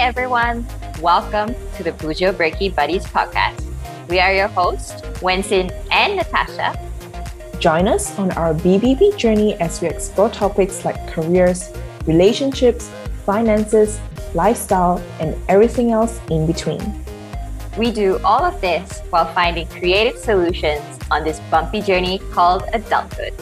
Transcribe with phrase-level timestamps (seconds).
[0.00, 0.66] everyone.
[1.02, 3.62] Welcome to the Bujo Breaky Buddies podcast.
[4.08, 6.72] We are your hosts, Wensin and Natasha.
[7.58, 11.70] Join us on our BBB journey as we explore topics like careers,
[12.06, 12.90] relationships,
[13.26, 14.00] finances,
[14.32, 16.80] lifestyle, and everything else in between.
[17.76, 20.80] We do all of this while finding creative solutions
[21.10, 23.34] on this bumpy journey called adulthood.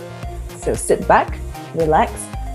[0.59, 1.39] So sit back,
[1.77, 2.11] relax,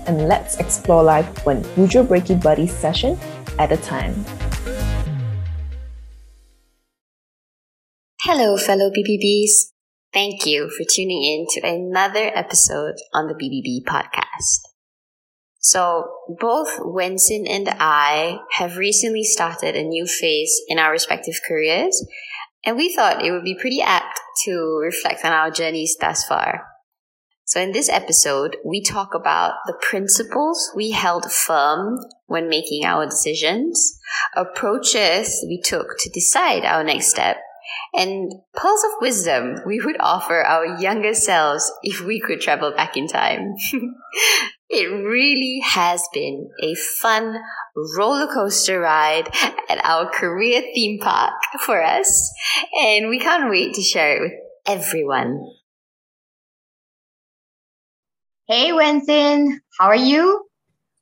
[0.06, 3.18] and let's explore life one Bujo Breaky Buddies session
[3.58, 4.24] at a time.
[8.22, 9.72] Hello, fellow BBBs.
[10.12, 14.60] Thank you for tuning in to another episode on the BBB podcast.
[15.58, 16.04] So,
[16.40, 22.06] both Wensin and I have recently started a new phase in our respective careers,
[22.64, 26.73] and we thought it would be pretty apt to reflect on our journeys thus far.
[27.46, 33.04] So, in this episode, we talk about the principles we held firm when making our
[33.04, 33.98] decisions,
[34.34, 37.36] approaches we took to decide our next step,
[37.92, 42.96] and pearls of wisdom we would offer our younger selves if we could travel back
[42.96, 43.54] in time.
[44.70, 47.36] it really has been a fun
[47.98, 49.28] roller coaster ride
[49.68, 52.32] at our career theme park for us,
[52.82, 54.32] and we can't wait to share it with
[54.66, 55.40] everyone.
[58.46, 60.46] Hey, Wensin, how are you?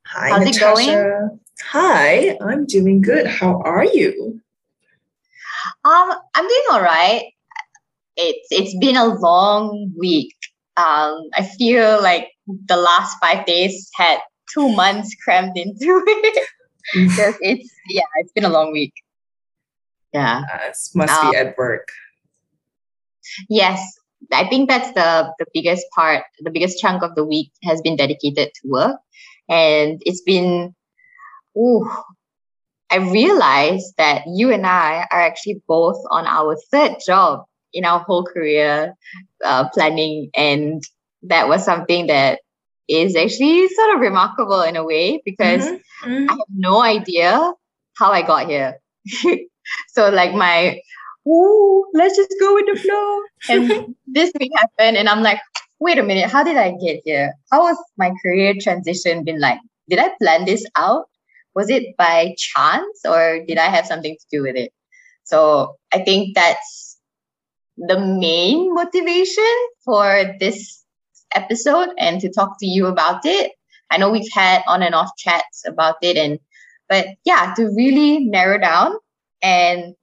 [0.07, 0.63] Hi, How's Natasha.
[0.63, 1.41] it going?
[1.71, 3.27] Hi, I'm doing good.
[3.27, 4.41] How are you?
[5.85, 7.25] Um, I'm doing all right.
[8.17, 10.35] It's it's been a long week.
[10.77, 14.19] Um, I feel like the last five days had
[14.53, 16.49] two months crammed into it.
[16.95, 18.93] Because it's yeah, it's been a long week.
[20.13, 20.43] Yeah.
[20.49, 21.89] Yes, must Um, be at work.
[23.49, 23.81] Yes,
[24.31, 26.25] I think that's the the biggest part.
[26.41, 28.97] The biggest chunk of the week has been dedicated to work,
[29.49, 30.75] and it's been.
[31.57, 31.91] Ooh,
[32.91, 38.01] I realized that you and I are actually both on our third job in our
[38.01, 38.95] whole career
[39.45, 40.83] uh, planning, and
[41.23, 42.41] that was something that
[42.89, 46.29] is actually sort of remarkable in a way because Mhm, mhm.
[46.29, 47.53] I have no idea
[47.99, 48.79] how I got here.
[49.89, 50.81] so like my,
[51.27, 53.19] ooh, let's just go with the flow.
[53.49, 55.41] And this week happened, and I'm like,
[55.81, 57.35] wait a minute, how did I get here?
[57.51, 59.59] How was my career transition been like?
[59.89, 61.07] Did I plan this out?
[61.55, 64.73] Was it by chance, or did I have something to do with it?
[65.25, 66.99] So I think that's
[67.77, 70.85] the main motivation for this
[71.35, 73.53] episode and to talk to you about it.
[73.91, 76.39] I know we've had on and off chats about it and
[76.89, 78.93] but yeah, to really narrow down
[79.43, 79.95] and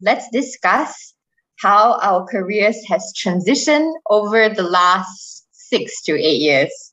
[0.00, 1.14] let's discuss
[1.58, 6.92] how our careers has transitioned over the last 6 to 8 years.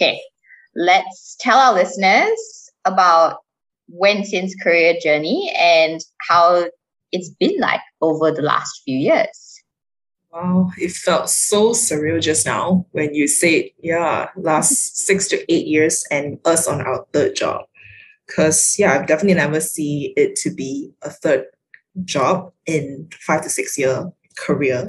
[0.00, 0.20] Okay.
[0.74, 3.38] Let's tell our listeners about
[3.90, 6.66] Wensin's career journey and how
[7.10, 9.62] it's been like over the last few years.
[10.32, 15.66] Wow, it felt so surreal just now when you said, yeah, last six to eight
[15.66, 17.66] years and us on our third job.
[18.26, 21.46] Because, yeah, I've definitely never see it to be a third
[22.04, 24.88] job in five to six year career.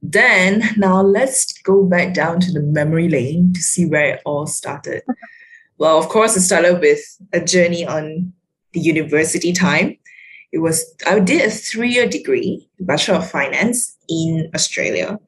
[0.00, 4.46] Then, now let's go back down to the memory lane to see where it all
[4.46, 5.02] started.
[5.78, 7.00] well, of course, it started with
[7.32, 8.32] a journey on
[8.72, 9.98] the university time
[10.52, 15.18] it was I did a three-year degree, Bachelor of Finance in Australia.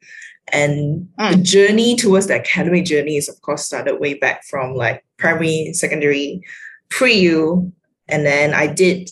[0.52, 1.42] And the hmm.
[1.42, 6.42] journey towards the academic journey is of course started way back from like primary, secondary,
[6.88, 7.72] pre-U.
[8.08, 9.10] And then I did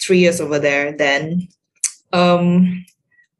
[0.00, 0.96] three years over there.
[0.96, 1.48] Then
[2.12, 2.84] um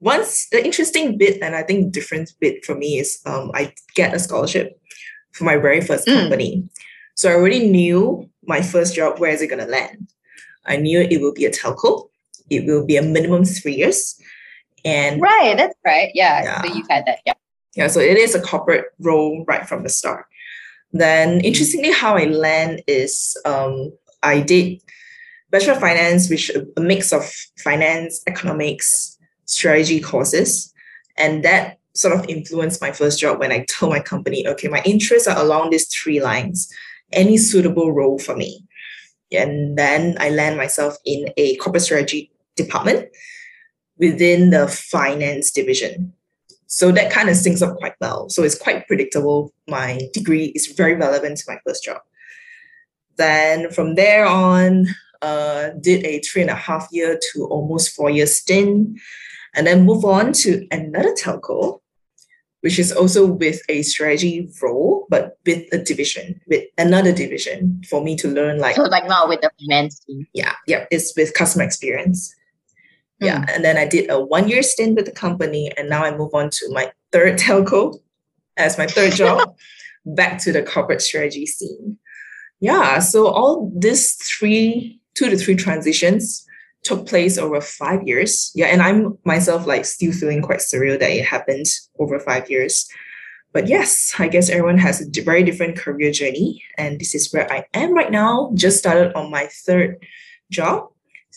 [0.00, 4.14] once the interesting bit and I think different bit for me is um I get
[4.14, 4.78] a scholarship
[5.32, 6.14] for my very first Mm.
[6.20, 6.68] company.
[7.14, 10.08] So I already knew my first job, where is it gonna land?
[10.66, 12.08] I knew it will be a telco.
[12.50, 14.16] It will be a minimum three years.
[14.84, 16.10] And Right, that's right.
[16.14, 16.62] Yeah, Yeah.
[16.62, 17.20] so you've had that.
[17.26, 17.32] Yeah.
[17.74, 20.26] yeah, so it is a corporate role right from the start.
[20.92, 23.92] Then interestingly, how I land is um,
[24.22, 24.80] I did
[25.51, 27.25] Bachelor of Finance, which a mix of
[27.59, 30.72] finance, economics, strategy courses.
[31.16, 34.83] And that sort of influenced my first job when I told my company, okay, my
[34.84, 36.71] interests are along these three lines.
[37.13, 38.65] Any suitable role for me?
[39.33, 43.09] And then I land myself in a corporate strategy department
[43.98, 46.13] within the finance division.
[46.66, 48.28] So that kind of syncs up quite well.
[48.28, 49.53] So it's quite predictable.
[49.69, 52.01] My degree is very relevant to my first job.
[53.16, 54.87] Then from there on,
[55.22, 58.98] uh, did a three and a half year to almost four year stint,
[59.54, 61.80] and then move on to another telco,
[62.60, 68.03] which is also with a strategy role, but with a division, with another division for
[68.03, 70.27] me to learn like So like not with the finance team.
[70.33, 72.34] yeah, yeah, it's with customer experience.
[73.21, 73.39] Yeah.
[73.39, 73.45] Hmm.
[73.54, 76.34] And then I did a one year stint with the company, and now I move
[76.34, 77.98] on to my third telco
[78.57, 79.54] as my third job,
[80.04, 81.98] back to the corporate strategy scene.
[82.60, 82.98] Yeah.
[83.01, 86.47] So all these three, two to three transitions
[86.84, 88.53] took place over five years.
[88.54, 88.66] Yeah.
[88.66, 91.66] And I'm myself like still feeling quite surreal that it happened
[91.98, 92.89] over five years.
[93.53, 96.63] But yes, I guess everyone has a very different career journey.
[96.78, 98.53] And this is where I am right now.
[98.54, 99.97] Just started on my third
[100.51, 100.89] job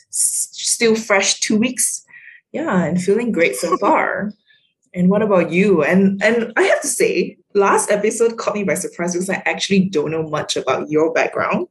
[0.10, 2.06] s- still fresh two weeks
[2.52, 4.32] yeah and feeling great so far
[4.94, 8.74] and what about you and and i have to say last episode caught me by
[8.74, 11.68] surprise because i actually don't know much about your background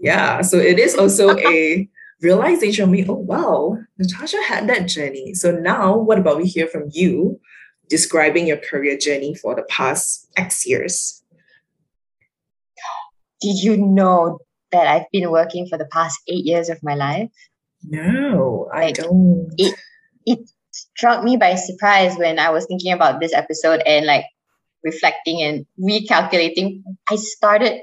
[0.00, 1.88] yeah so it is also a
[2.22, 6.66] realization of me oh wow natasha had that journey so now what about we hear
[6.66, 7.40] from you
[7.88, 11.22] describing your career journey for the past x years
[13.40, 14.38] Did you know
[14.72, 17.30] that I've been working for the past eight years of my life?
[17.84, 19.74] no i Like, don't it
[20.26, 20.40] it
[20.72, 24.24] struck me by surprise when I was thinking about this episode and like
[24.84, 26.82] reflecting and recalculating.
[27.10, 27.80] I started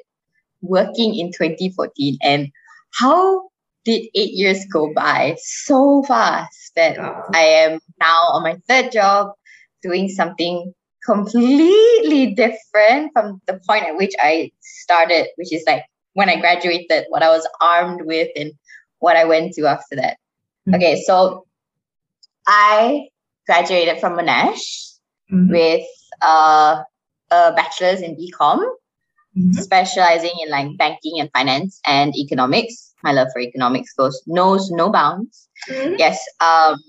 [0.67, 2.49] working in 2014 and
[2.99, 3.49] how
[3.83, 6.97] did eight years go by so fast that
[7.33, 9.31] I am now on my third job
[9.83, 10.73] doing something
[11.05, 15.83] completely different from the point at which I started, which is like
[16.13, 18.51] when I graduated, what I was armed with and
[18.99, 20.17] what I went to after that.
[20.67, 20.75] Mhm.
[20.75, 21.45] Okay, so
[22.47, 23.09] I
[23.45, 24.93] graduated from Monash
[25.31, 25.51] Mhm.
[25.51, 25.85] with
[26.21, 26.83] uh,
[27.31, 28.63] a bachelor's in BCom,
[29.37, 29.53] Mhm.
[29.55, 32.93] specializing in like banking and finance and economics.
[33.03, 35.47] My love for economics goes knows no bounds.
[35.69, 35.95] Mhm.
[35.99, 36.17] Yes.
[36.39, 36.79] Um,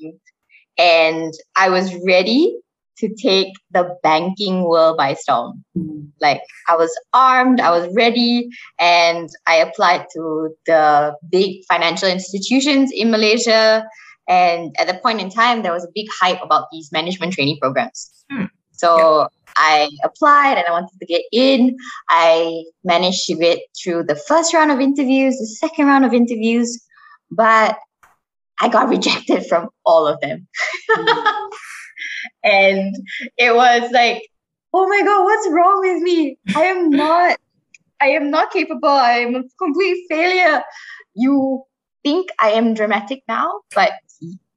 [0.78, 2.56] and I was ready
[2.98, 5.64] to take the banking world by storm.
[6.20, 12.90] Like I was armed, I was ready, and I applied to the big financial institutions
[12.92, 13.86] in Malaysia.
[14.28, 17.58] And at the point in time, there was a big hype about these management training
[17.60, 18.10] programs.
[18.30, 18.46] Hmm.
[18.72, 21.76] So I applied and I wanted to get in.
[22.08, 26.82] I managed to get through the first round of interviews, the second round of interviews,
[27.30, 27.78] but
[28.60, 30.46] I got rejected from all of them.
[32.44, 32.94] and
[33.36, 34.28] it was like,
[34.72, 36.38] oh my God, what's wrong with me?
[36.54, 37.38] I am not,
[38.00, 38.88] I am not capable.
[38.88, 40.62] I am a complete failure.
[41.14, 41.64] You
[42.04, 43.92] think I am dramatic now, but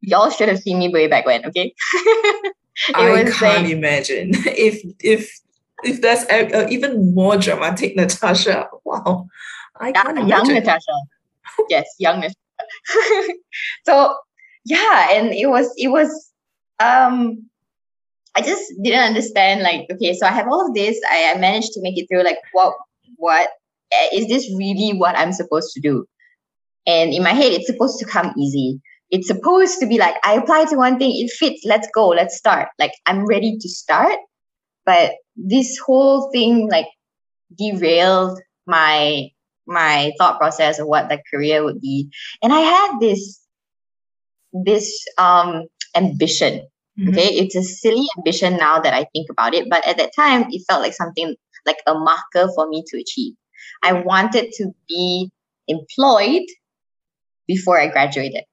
[0.01, 1.73] y'all should have seen me way back when, okay?
[2.95, 5.39] I can't like, imagine if if
[5.83, 8.69] if that's a, a even more dramatic Natasha.
[8.85, 9.27] Wow,
[9.79, 10.55] I can't young imagine.
[10.55, 10.93] Natasha.
[11.69, 13.33] yes, young Natasha.
[13.85, 14.15] so
[14.65, 16.31] yeah, and it was it was
[16.79, 17.45] um
[18.35, 21.73] I just didn't understand like okay, so I have all of this, I, I managed
[21.73, 22.73] to make it through like what
[23.17, 23.49] what
[23.91, 26.05] eh, this really what I'm supposed to do?
[26.87, 28.79] And in my head, it's supposed to come easy.
[29.11, 32.37] It's supposed to be like I apply to one thing, it fits, let's go, let's
[32.37, 32.69] start.
[32.79, 34.17] Like I'm ready to start.
[34.85, 36.87] But this whole thing like
[37.57, 39.29] derailed my
[39.67, 42.09] my thought process of what that career would be.
[42.43, 43.41] And I had this
[44.65, 45.63] this um
[45.95, 46.67] ambition.
[46.99, 47.09] Mhm.
[47.09, 47.27] Okay.
[47.41, 49.69] It's a silly ambition now that I think about it.
[49.69, 51.35] But at that time it felt like something
[51.65, 53.33] like a marker for me to achieve.
[53.83, 55.29] I wanted to be
[55.67, 56.43] employed
[57.47, 58.43] before I graduated.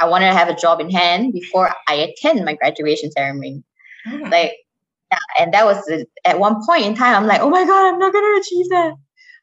[0.00, 3.62] I wanted to have a job in hand before I attend my graduation ceremony.
[4.06, 4.54] Ah, like
[5.10, 7.92] yeah, and that was the, at one point in time i'm like oh my god
[7.92, 8.94] i'm not gonna achieve that.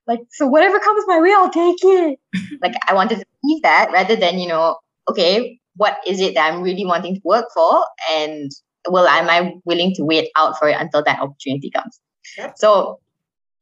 [0.07, 2.19] Like so whatever comes my way i'll take it.
[2.61, 4.77] Like i wanted to achieve that rather than you know
[5.07, 7.85] okay what is it that i'm really wanting to work for?
[8.11, 8.51] And
[8.89, 11.99] well am i willing to wait out for it until that opportunity comes?
[12.37, 12.53] Yep.
[12.57, 12.99] so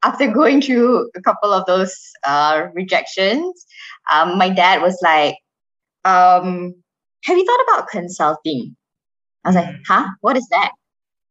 [0.04, 3.66] after going through a couple of those uh, rejections
[4.14, 5.36] um, my dad was like
[6.06, 6.74] um,
[7.26, 8.76] have you thought about consulting?
[9.46, 10.08] I was like huh?
[10.22, 10.72] What is that?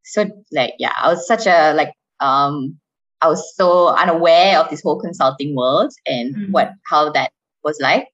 [0.03, 2.79] So like yeah i was such a like um
[3.21, 6.51] i was so unaware of this whole consulting world and Mhm.
[6.51, 7.31] what how that
[7.63, 8.07] was like.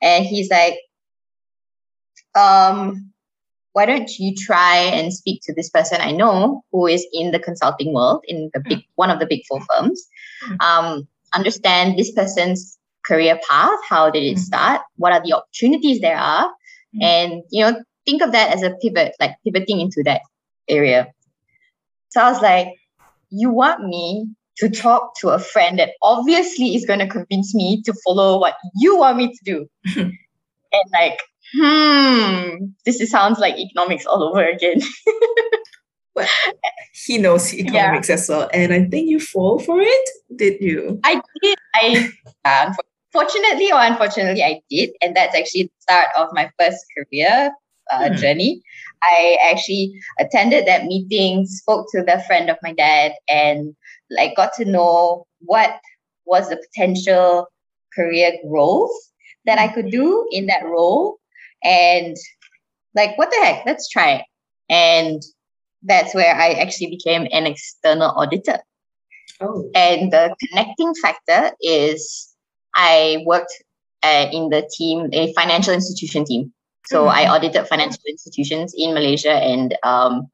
[0.00, 0.76] And he's like
[2.38, 3.12] um
[3.72, 7.38] why don't you try and speak to this person i know who is in the
[7.38, 10.06] consulting world in the big one of the big four firms.
[10.48, 10.56] Mm.
[10.62, 14.40] um understand this person's career path how did it Mhm.
[14.40, 16.46] start what are the opportunities there are
[16.94, 17.02] Mhm.
[17.02, 20.22] and you know think of that as a pivot like pivoting into that
[20.68, 21.12] area
[22.14, 22.68] so I was like,
[23.30, 27.82] you want me to talk to a friend that obviously is going to convince me
[27.82, 29.66] to follow what you want me to do.
[29.96, 30.12] and
[30.92, 31.18] like,
[31.52, 34.80] hmm, this is, sounds like economics all over again.
[36.16, 36.28] Well,
[36.92, 38.14] he knows economics yeah.
[38.14, 40.08] as well, and I think you fall for it.
[40.36, 41.00] Did you?
[41.02, 41.58] I did.
[41.74, 42.12] I
[42.44, 42.72] uh,
[43.14, 47.52] fortunately or unfortunately, I did, and that's actually the start of my first career
[47.90, 48.16] uh, hmm.
[48.16, 48.62] journey.
[49.02, 53.74] I actually attended that meeting, spoke to the friend of my dad, and
[54.10, 55.80] like got to know what
[56.26, 57.46] was the potential
[57.94, 58.90] career growth
[59.46, 61.18] that I could do in that role.
[61.62, 62.16] And
[62.94, 63.64] like, what the heck?
[63.64, 64.24] Let's try it.
[64.68, 65.22] And
[65.82, 68.58] that's where I actually became an external auditor.
[69.40, 69.70] Oh.
[69.74, 72.33] And the connecting factor is
[72.74, 73.52] I worked
[74.02, 76.52] uh, in the team, a financial institution team.
[76.86, 77.16] So mm-hmm.
[77.18, 80.28] I audited financial institutions in Malaysia and um,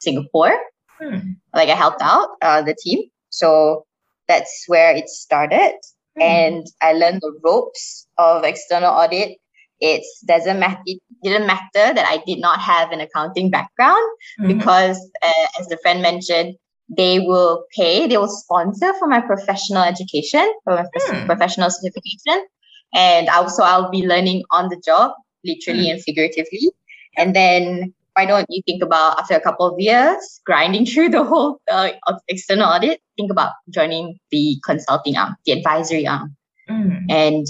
[0.00, 0.56] Singapore.
[1.02, 1.36] Mm.
[1.54, 3.04] Like I helped out uh, the team.
[3.30, 3.84] So
[4.28, 5.74] that's where it started.
[6.18, 6.22] Mm.
[6.22, 9.38] And I learned the ropes of external audit.
[9.80, 10.80] It doesn't matter.
[10.86, 14.08] It didn't matter that I did not have an accounting background
[14.40, 14.56] mm-hmm.
[14.56, 16.54] because, uh, as the friend mentioned,
[16.88, 21.26] they will pay, they will sponsor for my professional education, for my mm.
[21.26, 22.46] professional certification.
[22.94, 25.12] And also I'll be learning on the job,
[25.44, 25.92] literally mm.
[25.92, 26.70] and figuratively.
[27.16, 31.24] And then why don't you think about after a couple of years grinding through the
[31.24, 31.90] whole uh,
[32.28, 36.36] external audit, think about joining the consulting arm, the advisory arm.
[36.68, 37.06] Mm.
[37.10, 37.46] And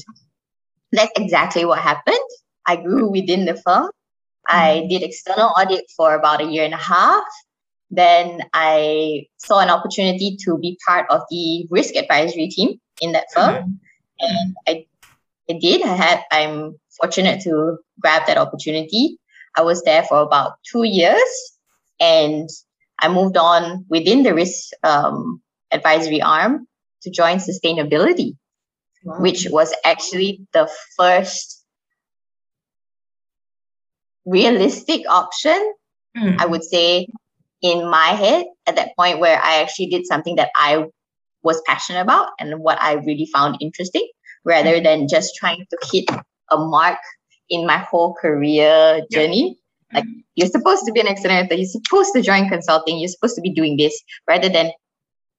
[0.92, 2.16] that's exactly what happened.
[2.66, 3.90] I grew within the firm.
[4.48, 4.88] I mm.
[4.88, 7.24] did external audit for about a year and a half.
[7.90, 13.26] Then I saw an opportunity to be part of the risk advisory team in that
[13.32, 13.54] firm.
[13.54, 13.72] Mm-hmm.
[14.20, 14.86] And I,
[15.48, 15.82] I did.
[15.82, 19.18] I had, I'm fortunate to grab that opportunity.
[19.56, 21.56] I was there for about two years
[22.00, 22.48] and
[22.98, 25.40] I moved on within the risk um,
[25.70, 26.66] advisory arm
[27.02, 28.36] to join sustainability,
[29.04, 29.20] wow.
[29.20, 31.64] which was actually the first
[34.24, 35.74] realistic option,
[36.16, 36.36] mm.
[36.38, 37.08] I would say,
[37.66, 40.86] in my head at that point where I actually did something that I
[41.42, 44.08] was passionate about and what I really found interesting
[44.44, 44.84] rather mm-hmm.
[44.84, 46.04] than just trying to hit
[46.50, 46.98] a mark
[47.48, 49.58] in my whole career journey.
[49.92, 50.20] Like mm-hmm.
[50.34, 53.52] you're supposed to be an accelerator, you're supposed to join consulting, you're supposed to be
[53.52, 54.70] doing this rather than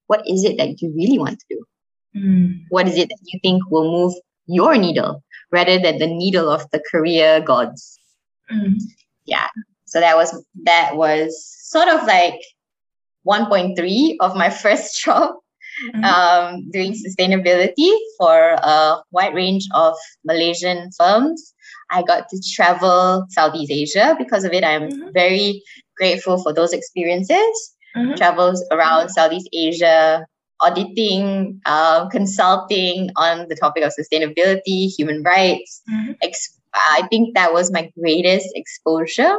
[0.07, 1.65] what is it that you really want to do?
[2.15, 2.63] Mm.
[2.69, 4.13] What is it that you think will move
[4.47, 7.99] your needle rather than the needle of the career gods?
[8.51, 8.75] Mm.
[9.25, 9.47] Yeah.
[9.87, 12.39] So that was that was sort of like
[13.27, 15.33] 1.3 of my first job
[15.93, 16.03] mm-hmm.
[16.03, 21.53] um, doing sustainability for a wide range of Malaysian firms.
[21.89, 24.63] I got to travel Southeast Asia because of it.
[24.63, 25.09] I'm mm-hmm.
[25.13, 25.63] very
[25.95, 27.75] grateful for those experiences.
[27.95, 28.15] Mm-hmm.
[28.15, 30.25] Travels around Southeast Asia,
[30.61, 35.81] auditing, uh, consulting on the topic of sustainability, human rights.
[35.89, 36.13] Mm-hmm.
[36.21, 39.37] Ex- I think that was my greatest exposure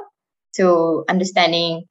[0.56, 1.84] to understanding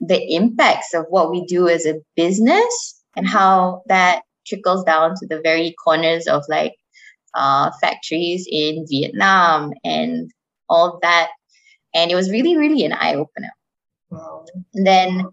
[0.00, 5.26] the impacts of what we do as a business and how that trickles down to
[5.26, 6.74] the very corners of like
[7.34, 10.30] uh, factories in Vietnam and
[10.68, 11.30] all that.
[11.94, 13.50] And it was really, really an eye opener.
[14.10, 14.44] Wow.
[14.72, 15.26] then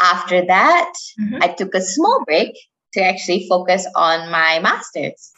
[0.00, 1.42] after that, mm-hmm.
[1.42, 2.56] I took a small break
[2.92, 5.32] to actually focus on my master's.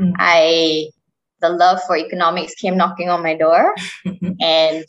[0.00, 0.12] Mm-hmm.
[0.18, 0.90] I
[1.44, 3.74] the love for economics came knocking on my door
[4.04, 4.84] and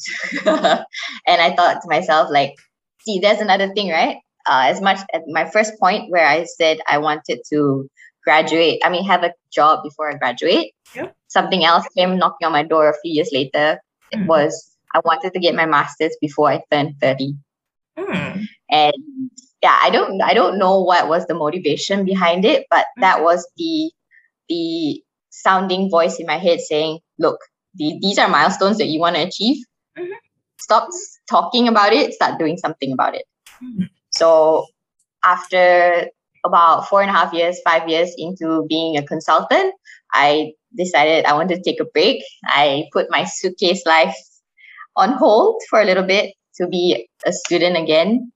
[0.45, 2.53] and i thought to myself like
[3.01, 4.17] see there's another thing right
[4.49, 7.89] uh, as much at my first point where i said i wanted to
[8.23, 11.13] graduate i mean have a job before i graduate yep.
[11.27, 13.79] something else came knocking on my door a few years later
[14.11, 14.27] it mm.
[14.27, 17.33] was i wanted to get my master's before i turned 30
[17.99, 18.45] mm.
[18.71, 18.93] and
[19.61, 23.01] yeah i don't i don't know what was the motivation behind it but mm.
[23.01, 23.91] that was the
[24.49, 25.03] the
[25.41, 27.39] sounding voice in my head saying, look,
[27.75, 29.63] the, these are milestones that you want to achieve.
[29.97, 30.11] Mm-hmm.
[30.59, 30.89] Stop
[31.29, 33.25] talking about it, start doing something about it.
[33.63, 33.85] Mm-hmm.
[34.11, 34.65] So
[35.23, 36.07] after
[36.45, 39.73] about four and a half years, five years into being a consultant,
[40.13, 42.23] I decided I wanted to take a break.
[42.45, 44.15] I put my suitcase life
[44.95, 48.31] on hold for a little bit to be a student again.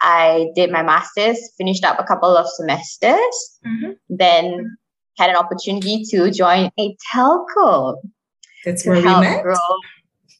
[0.00, 3.58] I did my master's, finished up a couple of semesters.
[3.66, 3.92] Mm-hmm.
[4.08, 4.76] Then
[5.16, 7.96] had an opportunity to join a telco.
[8.64, 9.42] That's where we met.
[9.42, 9.56] Grow.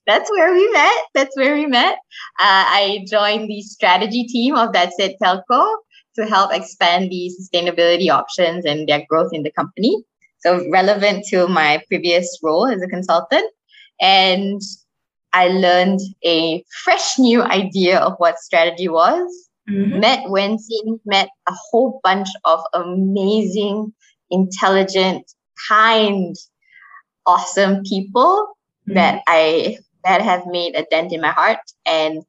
[0.06, 1.04] That's where we met.
[1.14, 1.94] That's where we met.
[2.40, 5.76] Uh, I joined the strategy team of that said telco
[6.16, 10.04] to help expand the sustainability options and their growth in the company.
[10.40, 13.50] So relevant to my previous role as a consultant.
[14.00, 14.60] And
[15.32, 19.48] I learned a fresh new idea of what strategy was.
[19.68, 20.00] Mm-hmm.
[20.00, 23.92] Met Wenxin, met a whole bunch of amazing
[24.30, 25.30] intelligent,
[25.68, 26.34] kind,
[27.26, 28.48] awesome people
[28.88, 28.94] mm-hmm.
[28.94, 31.60] that I that have made a dent in my heart.
[31.86, 32.24] And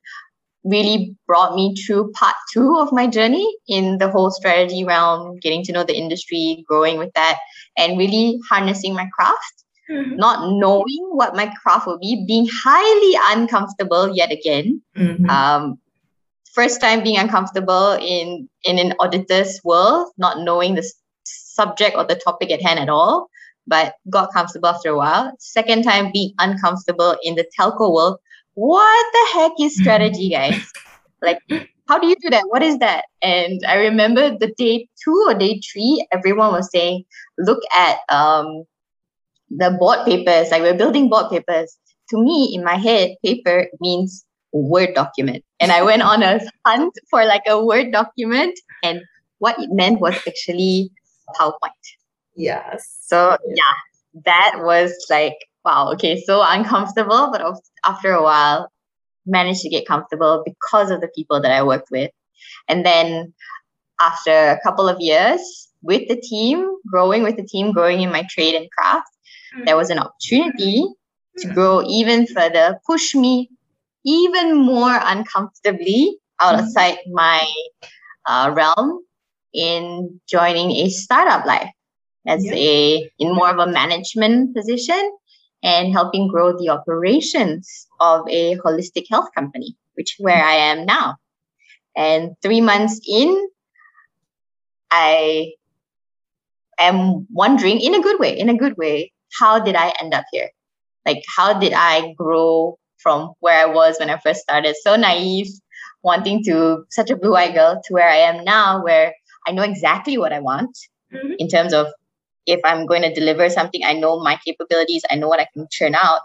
[0.65, 5.63] really brought me through part two of my journey in the whole strategy realm, getting
[5.63, 7.39] to know the industry, growing with that,
[7.77, 9.63] and really harnessing my craft.
[9.89, 10.15] Mm-hmm.
[10.15, 14.81] Not knowing what my craft will be, being highly uncomfortable yet again.
[14.97, 15.29] Mm-hmm.
[15.29, 15.79] Um,
[16.55, 20.91] first time being uncomfortable in in an auditor's world, not knowing the
[21.55, 23.29] subject or the topic at hand at all,
[23.67, 25.31] but got comfortable after a while.
[25.39, 28.17] Second time being uncomfortable in the telco world,
[28.53, 30.71] what the heck is strategy, guys?
[31.21, 31.39] like,
[31.87, 32.45] how do you do that?
[32.49, 33.05] What is that?
[33.21, 37.05] And I remember the day two or day three, everyone was saying,
[37.37, 38.63] look at um,
[39.49, 40.51] the board papers.
[40.51, 41.77] Like, we're building board papers.
[42.09, 45.43] To me, in my head, paper means Word document.
[45.59, 48.57] And I went on a hunt for like a Word document.
[48.83, 49.01] And
[49.39, 50.91] what it meant was actually
[51.39, 51.85] PowerPoint.
[52.35, 52.97] Yes.
[53.01, 57.41] So, yeah, that was like wow, okay, so uncomfortable, but
[57.83, 58.71] after a while,
[59.25, 62.11] managed to get comfortable because of the people that I worked with.
[62.69, 63.33] And then
[63.99, 65.41] after a couple of years
[65.81, 69.09] with the team, growing with the team, growing in my trade and craft,
[69.57, 69.65] mm.
[69.65, 70.85] there was an opportunity
[71.39, 73.49] to grow even further, push me
[74.05, 77.13] even more uncomfortably outside mm.
[77.13, 77.51] my
[78.27, 79.04] uh, realm
[79.55, 81.69] in joining a startup life
[82.27, 82.53] as yeah.
[82.53, 85.17] a in more of a management position
[85.63, 91.15] and helping grow the operations of a holistic health company, which where I am now.
[91.95, 93.47] And three months in,
[94.91, 95.53] I
[96.77, 100.25] am wondering in a good way, in a good way, how did I end up
[100.31, 100.51] here?
[101.05, 104.75] Like, how did I grow from where I was when I first started?
[104.81, 105.47] So naive,
[106.03, 109.13] wanting to, such a blue eyed girl, to where I am now, where
[109.47, 110.77] I know exactly what I want
[111.13, 111.33] mm-hmm.
[111.37, 111.87] in terms of
[112.45, 115.67] if I'm going to deliver something, I know my capabilities, I know what I can
[115.71, 116.21] churn out.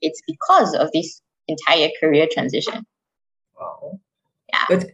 [0.00, 2.84] It's because of this entire career transition.
[3.58, 4.00] Wow.
[4.52, 4.64] Yeah.
[4.68, 4.90] But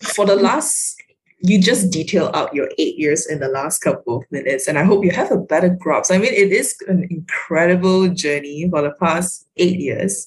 [0.00, 1.02] for the last,
[1.40, 4.84] you just detail out your eight years in the last couple of minutes, and I
[4.84, 6.12] hope you have a better grasp.
[6.12, 10.26] I mean, it is an incredible journey for the past eight years.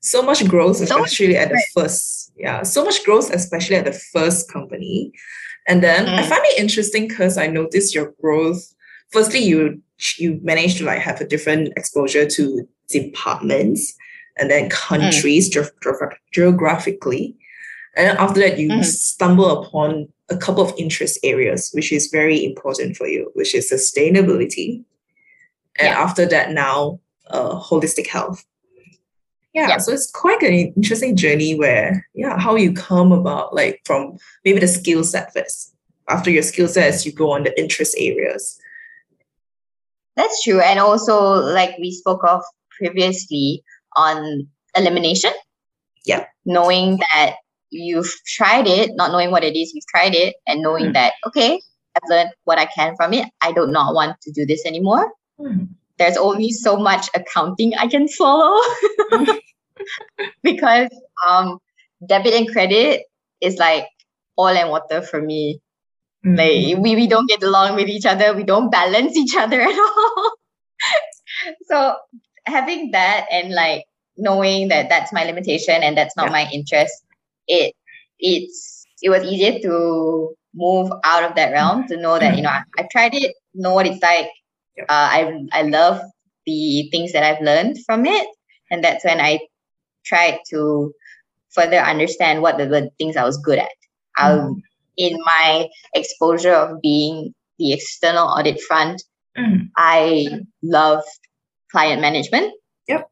[0.00, 3.92] So much growth, especially so at the first, yeah, so much growth, especially at the
[3.92, 5.12] first company.
[5.68, 6.14] And then mm.
[6.14, 8.74] I find it interesting because I noticed your growth
[9.10, 9.80] firstly you
[10.18, 13.94] you manage to like have a different exposure to departments
[14.36, 15.64] and then countries mm.
[15.64, 17.36] ge- geographically
[17.96, 18.84] and after that you mm.
[18.84, 23.70] stumble upon a couple of interest areas which is very important for you which is
[23.70, 24.84] sustainability
[25.78, 26.00] and yeah.
[26.00, 28.44] after that now uh, holistic health
[29.56, 33.80] yeah, yeah, so it's quite an interesting journey where yeah how you come about like
[33.84, 35.74] from maybe the skill set first
[36.08, 38.60] after your skill sets you go on the interest areas
[40.16, 40.60] that's true.
[40.60, 43.62] And also, like we spoke of previously
[43.96, 45.32] on elimination.
[46.04, 46.24] Yeah.
[46.44, 47.36] Knowing that
[47.70, 50.92] you've tried it, not knowing what it is, you've tried it, and knowing mm.
[50.94, 51.60] that, okay,
[51.94, 53.28] I've learned what I can from it.
[53.42, 55.12] I do not want to do this anymore.
[55.38, 55.68] Mm.
[55.98, 58.58] There's only so much accounting I can follow
[60.42, 60.88] because
[61.26, 61.58] um,
[62.06, 63.02] debit and credit
[63.40, 63.86] is like
[64.38, 65.60] oil and water for me.
[66.24, 66.36] Mm-hmm.
[66.36, 68.34] Like we, we don't get along with each other.
[68.34, 70.32] We don't balance each other at all.
[71.68, 71.96] so
[72.44, 73.84] having that and like
[74.16, 76.32] knowing that that's my limitation and that's not yeah.
[76.32, 77.04] my interest,
[77.48, 77.74] it
[78.18, 82.48] it's it was easier to move out of that realm to know that you know
[82.48, 84.28] I, have tried it, know what it's like.
[84.78, 86.00] Uh, I I love
[86.44, 88.26] the things that I've learned from it,
[88.70, 89.40] and that's when I
[90.06, 90.92] tried to
[91.50, 93.68] further understand what the, the things I was good at.
[94.18, 94.62] Mm
[94.96, 99.02] in my exposure of being the external audit front,
[99.36, 99.68] mm.
[99.76, 100.26] I
[100.62, 101.02] love
[101.70, 102.52] client management.
[102.88, 103.08] Yep.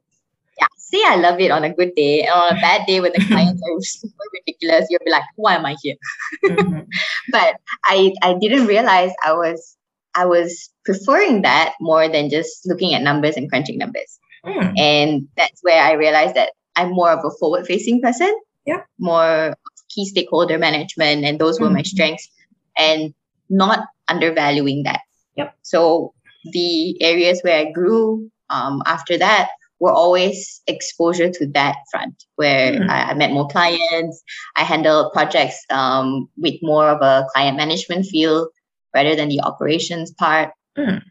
[0.58, 0.66] Yeah.
[0.78, 2.22] See, I love it on a good day.
[2.22, 5.54] And on a bad day when the clients are super ridiculous, you'll be like, why
[5.54, 5.96] am I here?
[6.44, 6.80] Mm-hmm.
[7.30, 9.76] but I I didn't realize I was
[10.14, 14.20] I was preferring that more than just looking at numbers and crunching numbers.
[14.46, 14.78] Mm.
[14.78, 18.34] And that's where I realized that I'm more of a forward facing person.
[18.66, 18.82] Yeah.
[18.98, 19.54] More
[19.88, 21.76] key stakeholder management, and those were mm-hmm.
[21.76, 22.28] my strengths,
[22.76, 23.14] and
[23.48, 25.00] not undervaluing that.
[25.36, 25.54] Yep.
[25.62, 29.48] So the areas where I grew um, after that
[29.80, 32.90] were always exposure to that front, where mm-hmm.
[32.90, 34.22] I, I, met more clients.
[34.56, 38.48] I handled projects um, with more of a client management feel
[38.94, 40.52] rather than the operations part.
[40.78, 41.02] Mm.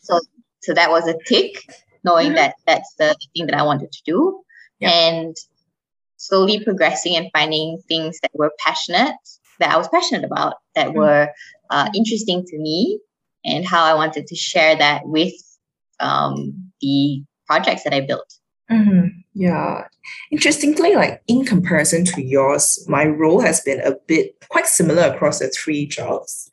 [0.00, 0.20] So,
[0.60, 1.64] so that was a tick,
[2.04, 2.36] knowing mm-hmm.
[2.36, 4.41] that that's the thing that I wanted to do.
[4.82, 4.92] Yep.
[4.92, 5.36] And
[6.16, 9.16] slowly progressing and finding things that were passionate,
[9.58, 10.98] that I was passionate about, that mm-hmm.
[10.98, 11.28] were
[11.70, 13.00] uh, interesting to me,
[13.44, 15.34] and how I wanted to share that with
[16.00, 18.38] um, the projects that I built.
[18.70, 19.08] Mm-hmm.
[19.34, 19.84] Yeah.
[20.30, 25.38] Interestingly, like in comparison to yours, my role has been a bit quite similar across
[25.38, 26.50] the three jobs.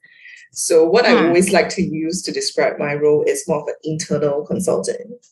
[0.52, 1.28] So what I hmm.
[1.28, 5.26] always like to use to describe my role is more of an internal consultant.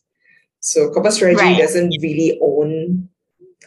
[0.67, 1.57] So corporate strategy right.
[1.57, 3.07] doesn't really own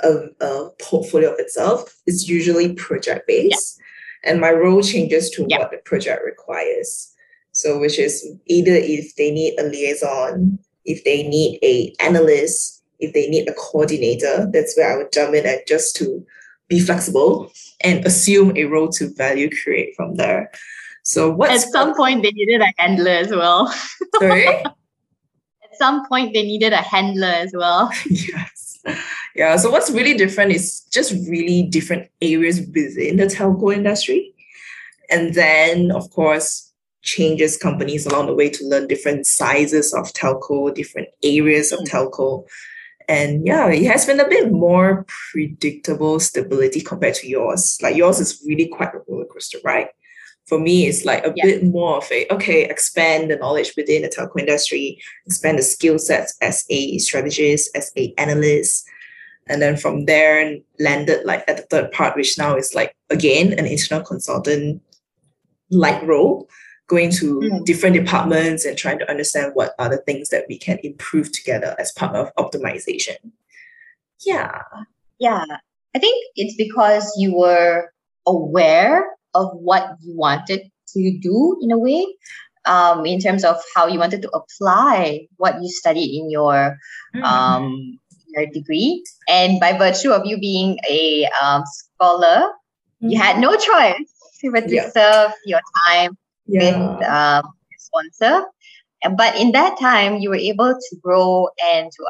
[0.02, 1.96] a, a, portfolio of itself.
[2.06, 3.80] It's usually project based.
[4.22, 4.32] Yeah.
[4.32, 5.60] And my role changes to yeah.
[5.60, 7.10] what the project requires.
[7.52, 13.14] So which is either if they need a liaison, if they need a analyst, if
[13.14, 16.22] they need a coordinator, that's where I would jump in and just to
[16.68, 17.50] be flexible
[17.82, 20.50] and assume a role to value create from there.
[21.04, 23.74] So what at some point they needed a handler as well.
[24.18, 24.62] Sorry?
[25.80, 27.90] at some point they needed a handler as well.
[28.10, 28.78] yes.
[29.34, 29.56] Yeah.
[29.56, 34.34] So what's really different is just really different areas within the telco industry.
[35.10, 40.74] And then of course changes companies along the way to learn different sizes of telco,
[40.74, 41.88] different areas of mm.
[41.88, 42.44] telco.
[43.08, 47.78] And yeah, it has been a bit more predictable stability compared to yours.
[47.82, 49.88] Like yours is really quite a roller coaster, right?
[50.50, 51.44] For me, it's like a yeah.
[51.44, 55.96] bit more of a okay, expand the knowledge within the telco industry, expand the skill
[55.96, 58.84] sets as a strategist, as a analyst,
[59.46, 63.52] and then from there landed like at the third part, which now is like again
[63.52, 64.82] an internal consultant
[65.70, 66.48] like role
[66.88, 67.64] going to mm.
[67.64, 71.76] different departments and trying to understand what are the things that we can improve together
[71.78, 73.14] as part of optimization.
[74.26, 74.62] Yeah.
[75.20, 75.44] Yeah.
[75.94, 77.92] I think it's because you were
[78.26, 80.62] aware of what you wanted
[80.94, 82.06] to do in a way,
[82.64, 86.76] um, in terms of how you wanted to apply what you studied in your
[87.14, 87.22] mm.
[87.22, 89.02] um, your degree.
[89.28, 92.48] And by virtue of you being a um, scholar,
[93.02, 93.10] mm.
[93.10, 94.12] you had no choice
[94.52, 94.90] but to yeah.
[94.90, 96.16] serve your time
[96.46, 96.60] yeah.
[96.60, 98.46] with um, sponsor.
[99.16, 102.04] But in that time, you were able to grow and to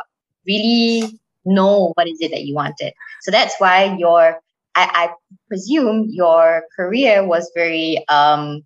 [0.46, 2.92] really know what is it that you wanted.
[3.22, 4.40] So that's why your,
[4.74, 5.14] I, I
[5.48, 8.62] presume your career was very um,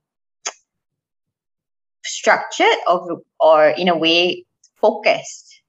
[2.05, 4.45] structured or, or in a way
[4.81, 5.63] focused.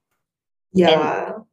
[0.74, 0.90] Yeah.
[0.90, 1.46] And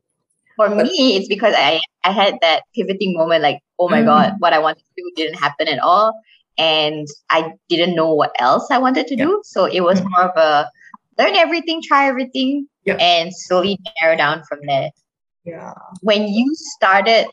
[0.57, 4.07] for me, it's because I, I had that pivoting moment like, oh my mm.
[4.07, 6.21] God, what I wanted to do didn't happen at all
[6.59, 9.25] and I didn't know what else I wanted to yeah.
[9.25, 9.43] do.
[9.45, 10.09] So it was mm-hmm.
[10.11, 10.71] more of a
[11.19, 12.95] learn everything, try everything, yeah.
[12.95, 14.91] and slowly narrow down from there.
[15.45, 15.75] Yeah.
[16.01, 17.27] When you started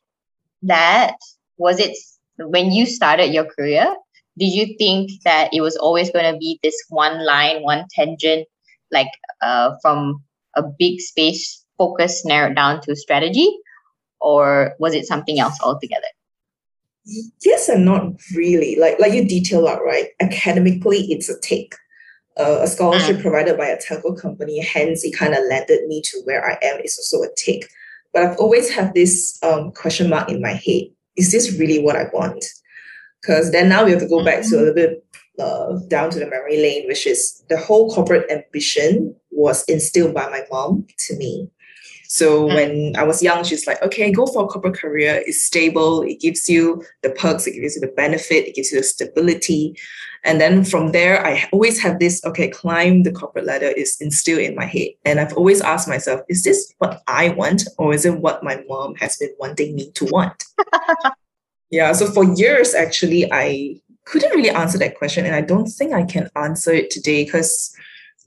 [0.64, 1.16] that,
[1.60, 1.96] was it
[2.38, 3.94] when you started your career?
[4.38, 8.48] Did you think that it was always going to be this one line, one tangent,
[8.92, 10.24] like uh, from
[10.56, 13.50] a big space focus narrowed down to strategy?
[14.22, 16.08] Or was it something else altogether?
[17.42, 18.76] yes and not really.
[18.76, 20.10] Like like you detail out, right?
[20.20, 21.76] Academically, it's a take.
[22.38, 23.22] Uh, a scholarship mm.
[23.22, 26.80] provided by a telco company, hence it kind of landed me to where I am.
[26.80, 27.68] It's also a take.
[28.14, 30.84] But I've always had this um, question mark in my head.
[31.20, 32.44] Is this really what I want?
[33.22, 35.04] Because then now we have to go back to a little bit
[35.38, 40.28] uh, down to the memory lane, which is the whole corporate ambition was instilled by
[40.30, 41.50] my mom to me.
[42.08, 42.56] So mm.
[42.56, 45.22] when I was young, she's like, okay, go for a corporate career.
[45.28, 46.02] It's stable.
[46.02, 47.46] It gives you the perks.
[47.46, 48.48] It gives you the benefit.
[48.48, 49.76] It gives you the stability.
[50.26, 54.42] And then from there, I always have this, okay, climb the corporate ladder is instilled
[54.42, 54.90] in my head.
[55.06, 57.64] And I've always asked myself, is this what I want?
[57.78, 60.44] Or is it what my mom has been wanting me to want?
[61.70, 61.94] yeah.
[61.94, 65.26] So for years, actually, I couldn't really answer that question.
[65.26, 67.74] And I don't think I can answer it today because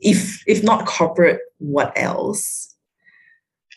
[0.00, 2.74] if if not corporate, what else?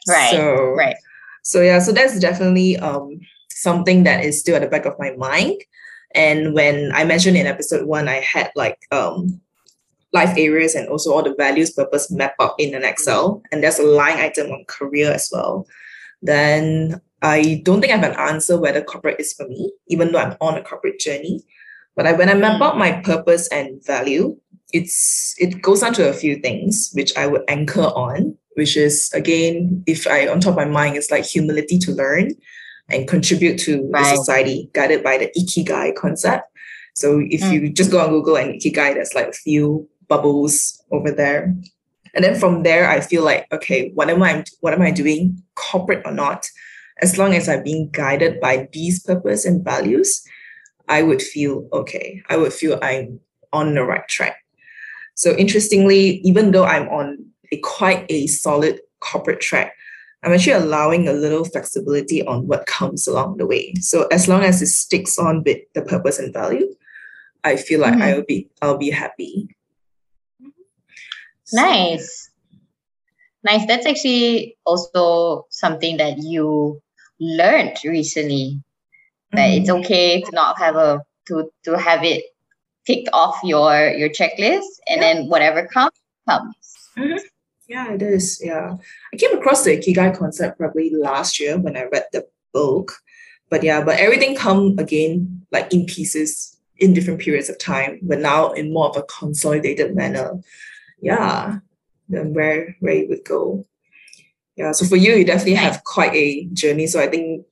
[0.07, 0.31] Right.
[0.31, 0.95] So, right.
[1.43, 5.11] So yeah, so that's definitely um something that is still at the back of my
[5.11, 5.61] mind.
[6.15, 9.39] And when I mentioned in episode one, I had like um
[10.13, 13.41] life areas and also all the values purpose map out in an Excel.
[13.51, 15.67] And there's a line item on career as well.
[16.21, 20.19] Then I don't think I have an answer whether corporate is for me, even though
[20.19, 21.43] I'm on a corporate journey.
[21.95, 24.37] But I, when I map out my purpose and value,
[24.73, 29.11] it's it goes down to a few things which I would anchor on which is
[29.13, 32.31] again, if I on top of my mind, it's like humility to learn
[32.89, 34.03] and contribute to right.
[34.03, 36.45] the society, guided by the ikigai concept.
[36.93, 37.51] So if mm.
[37.51, 41.55] you just go on Google and ikigai, there's like a few bubbles over there.
[42.13, 45.41] And then from there, I feel like, okay, what am I what am I doing,
[45.55, 46.47] corporate or not?
[47.01, 50.23] As long as I'm being guided by these purpose and values,
[50.87, 52.23] I would feel okay.
[52.29, 53.19] I would feel I'm
[53.51, 54.37] on the right track.
[55.15, 59.73] So interestingly, even though I'm on a quite a solid corporate track,
[60.25, 63.73] I'm actually allowing a little flexibility on what comes along the way.
[63.79, 66.73] So as long as it sticks on with the purpose and value,
[67.43, 68.01] I feel like mm-hmm.
[68.01, 69.55] I will be I'll be happy.
[71.53, 72.31] Nice.
[73.43, 73.67] nice.
[73.67, 76.81] That's actually also something that you
[77.19, 78.63] learned recently.
[79.33, 79.79] That it's Mhm.
[79.81, 82.23] okay to not have a to to have it
[82.87, 85.13] ticked off your your checklist, and Yeah.
[85.13, 85.93] then whatever comes
[86.27, 86.55] comes.
[87.67, 88.41] Yeah, it is.
[88.43, 88.75] Yeah.
[89.13, 92.93] I came across the Ikigai concept probably last year when I read the book.
[93.49, 98.19] But yeah, but everything come again like in pieces in different periods of time, but
[98.19, 100.39] now in more of a consolidated manner.
[101.01, 101.59] Yeah.
[102.09, 103.65] Then where where it would go.
[104.55, 104.71] Yeah.
[104.71, 106.87] So for you, you definitely have quite a journey.
[106.87, 107.45] So I think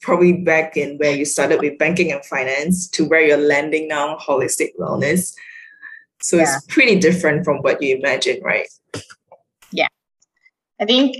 [0.00, 4.16] probably back in where you started with banking and finance to where you're landing now,
[4.16, 5.34] holistic wellness.
[6.20, 6.42] So Yeah.
[6.56, 8.68] it's pretty different from what you imagine, right?
[10.80, 11.16] I think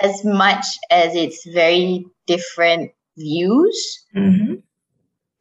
[0.00, 4.54] as much as it's very different views, Mm-hmm.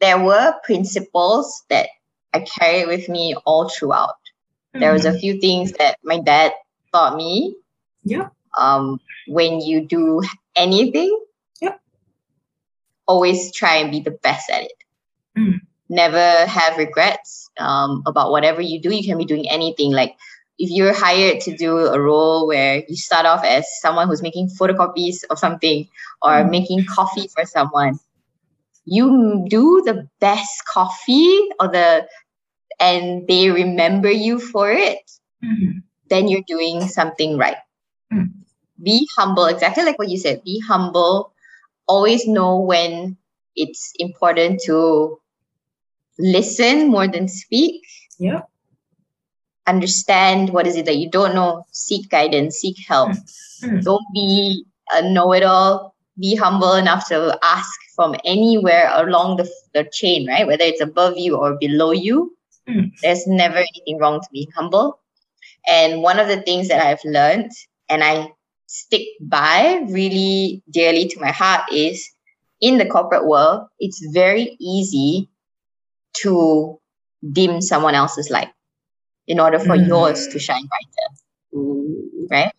[0.02, 1.88] there were principles that
[2.34, 4.16] I carried with me all throughout.
[4.74, 6.52] There was a few things that my dad
[6.94, 7.56] taught me.
[8.04, 8.30] Yeah.
[8.58, 10.22] Um, when you do
[10.56, 11.10] anything,
[11.62, 11.80] Yep.
[13.08, 14.74] always try and be the best at it.
[15.38, 15.62] Mm.
[15.90, 18.94] Never have regrets um, about whatever you do.
[18.94, 19.92] You can be doing anything.
[19.92, 20.16] Like
[20.58, 24.50] if you're hired to do a role where you start off as someone who's making
[24.60, 25.88] photocopies of something
[26.22, 26.50] or Mm.
[26.50, 28.00] making coffee for someone,
[28.86, 32.08] you do the best coffee or the
[32.80, 35.00] and they remember you for it,
[35.44, 35.84] Mhm.
[36.10, 37.58] then you're doing something right.
[38.14, 38.32] Mm.
[38.82, 40.44] Be humble, exactly like what you said.
[40.44, 41.34] Be humble.
[41.88, 43.18] Always know when
[43.56, 45.20] it's important to
[46.20, 47.82] listen more than speak.
[48.20, 48.42] Yeah.
[49.68, 51.66] Understand what is it that you don't know.
[51.72, 53.12] Seek guidance, seek help.
[53.64, 53.84] Mm.
[53.84, 55.94] Don't be a know it all.
[56.20, 60.48] Be humble enough to ask from anywhere along the, the chain, right?
[60.48, 62.36] Whether it's above you or below you.
[62.68, 62.92] Mm.
[63.02, 65.00] There's never anything wrong to being humble.
[65.70, 67.52] And one of the things that I've learned
[67.90, 68.32] and I
[68.68, 72.10] stick by really dearly to my heart is
[72.62, 75.30] in the corporate world, it's very easy
[76.22, 76.80] to
[77.32, 78.50] dim someone else's light
[79.28, 79.88] in order for Mm.
[79.88, 81.08] yours to shine brighter
[82.32, 82.54] right?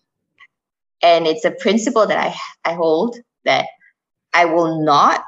[1.01, 2.35] and it's a principle that I
[2.69, 3.65] I hold that
[4.33, 5.23] I will not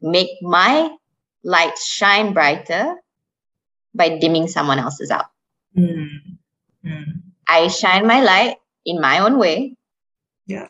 [0.00, 0.90] make my
[1.42, 2.96] light shine brighter
[3.94, 5.26] by dimming someone else's out.
[5.76, 6.38] Mm.
[6.84, 7.04] Mm.
[7.48, 9.74] I shine my light in my own way.
[10.46, 10.68] Yeah.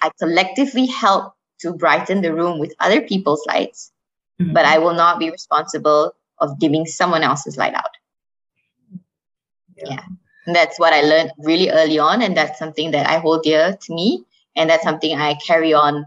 [0.00, 3.90] I collectively help to brighten the room with other people's lights,
[4.40, 4.54] Mm.
[4.54, 7.94] but I will not be responsible of dimming someone else's light out.
[9.86, 10.04] Yeah.
[10.46, 13.76] And that's what I learned really early on, and that's something that I hold dear
[13.80, 14.24] to me,
[14.56, 16.06] and that's something I carry on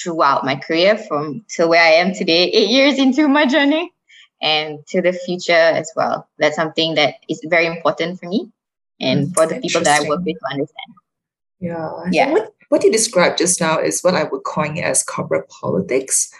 [0.00, 3.92] throughout my career from to where I am today, eight years into my journey,
[4.40, 6.28] and to the future as well.
[6.38, 8.50] That's something that is very important for me,
[9.00, 10.94] and for the people that I work with to understand.
[11.58, 11.90] Yeah.
[12.12, 12.32] Yeah.
[12.32, 16.30] What, what you described just now is what I would coin as corporate politics,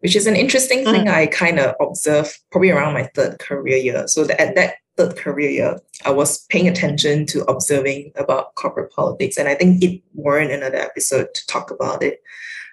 [0.00, 0.90] which is an interesting Mm.
[0.90, 4.06] thing I kind of observed probably around my third career year.
[4.08, 8.92] So that, at that third career year, I was paying attention to observing about corporate
[8.92, 9.36] politics.
[9.36, 12.20] And I think it warrant another episode to talk about it.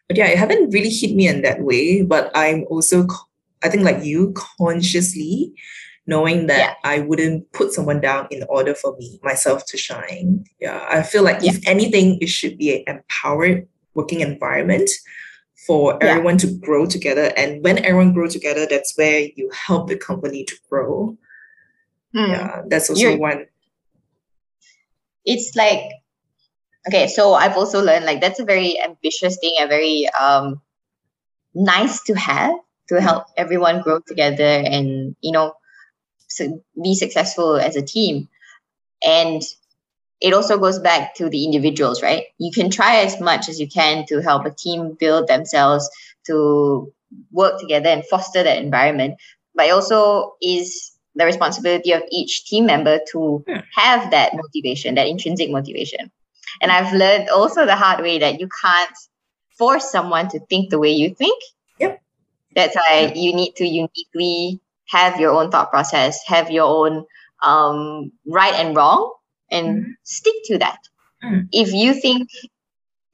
[0.08, 2.02] But yeah, it haven't really hit me in that way.
[2.02, 3.08] But I'm also,
[3.64, 5.54] I think like you, consciously
[6.06, 6.74] knowing that Yeah.
[6.84, 10.44] I wouldn't put someone down in order for me myself to shine.
[10.60, 14.90] Yeah, I feel like if anything, it should be an empowered working environment
[15.66, 16.10] for Yeah.
[16.10, 17.32] everyone to grow together.
[17.38, 21.18] And when everyone grow together, that's where you help the company to grow.
[22.14, 22.30] Hmm.
[22.32, 23.46] Yeah, that's also You're- one.
[25.26, 25.92] it's like
[26.88, 30.62] okay so i've also learned like that's a very ambitious thing a very um
[31.56, 32.56] nice to have
[32.90, 35.54] to help everyone grow together and you know
[36.28, 38.28] so be successful as a team
[39.06, 39.42] and
[40.22, 43.68] it also goes back to the individuals right you can try as much as you
[43.70, 45.90] can to help a team build themselves
[46.26, 46.92] to
[47.32, 49.16] work together and foster that environment
[49.56, 53.60] but it also is the responsibility of each team member to Hmm.
[53.76, 56.12] have that motivation that intrinsic motivation
[56.62, 58.98] and i've learned also the hard way that you can't
[59.58, 61.42] force someone to think the way you think
[61.80, 62.02] Yep.
[62.56, 67.06] that's why you need to uniquely have your own thought process have your own
[67.44, 69.14] um, right and wrong
[69.52, 69.94] and Mhm.
[70.04, 70.80] stick to that
[71.24, 71.48] Mm.
[71.52, 72.30] if you think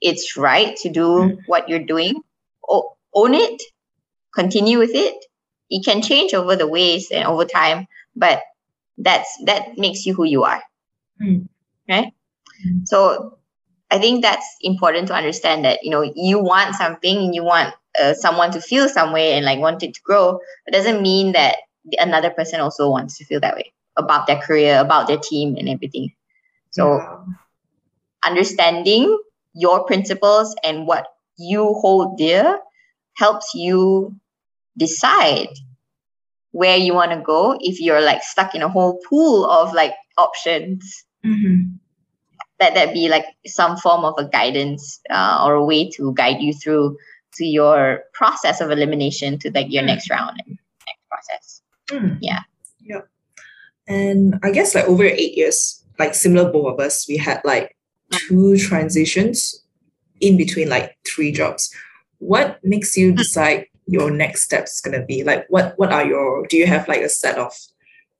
[0.00, 1.38] it's right to do Mm.
[1.46, 2.22] what you're doing
[2.68, 3.62] o- own it
[4.34, 5.16] continue with it
[5.70, 8.40] it can change over the ways and over time but
[8.98, 10.62] that's that makes you who you are
[11.20, 11.48] Mm.
[11.88, 12.12] right
[12.66, 12.84] Mm.
[12.84, 13.38] so
[13.90, 17.74] i think that's important to understand that you know you want something and you want
[18.02, 21.32] uh, someone to feel some way and like want it to grow it doesn't mean
[21.32, 21.56] that
[21.98, 25.68] another person also wants to feel that way about their career about their team and
[25.68, 26.10] everything
[26.70, 27.24] So Yeah.
[28.24, 29.18] understanding
[29.54, 31.06] your principles and what
[31.38, 32.58] you hold dear
[33.16, 34.14] helps you
[34.80, 35.52] decide
[36.52, 39.94] where you want to go if you're like stuck in a whole pool of like
[40.18, 41.78] options Mhm.
[42.58, 46.40] that that be like some form of a guidance uh, or a way to guide
[46.40, 46.96] you through
[47.36, 49.90] to your process of elimination to like your Mm.
[49.92, 51.44] next round and next process
[51.92, 52.18] Mm.
[52.20, 52.42] Yeah.
[52.90, 53.02] Yep.
[53.88, 57.76] And I guess like over eight years, like similar both of us, we had like
[58.28, 59.62] two transitions
[60.20, 61.74] in between like three jobs.
[62.18, 65.24] What makes you decide your next steps gonna be?
[65.24, 67.52] Like what what are your do you have like a set of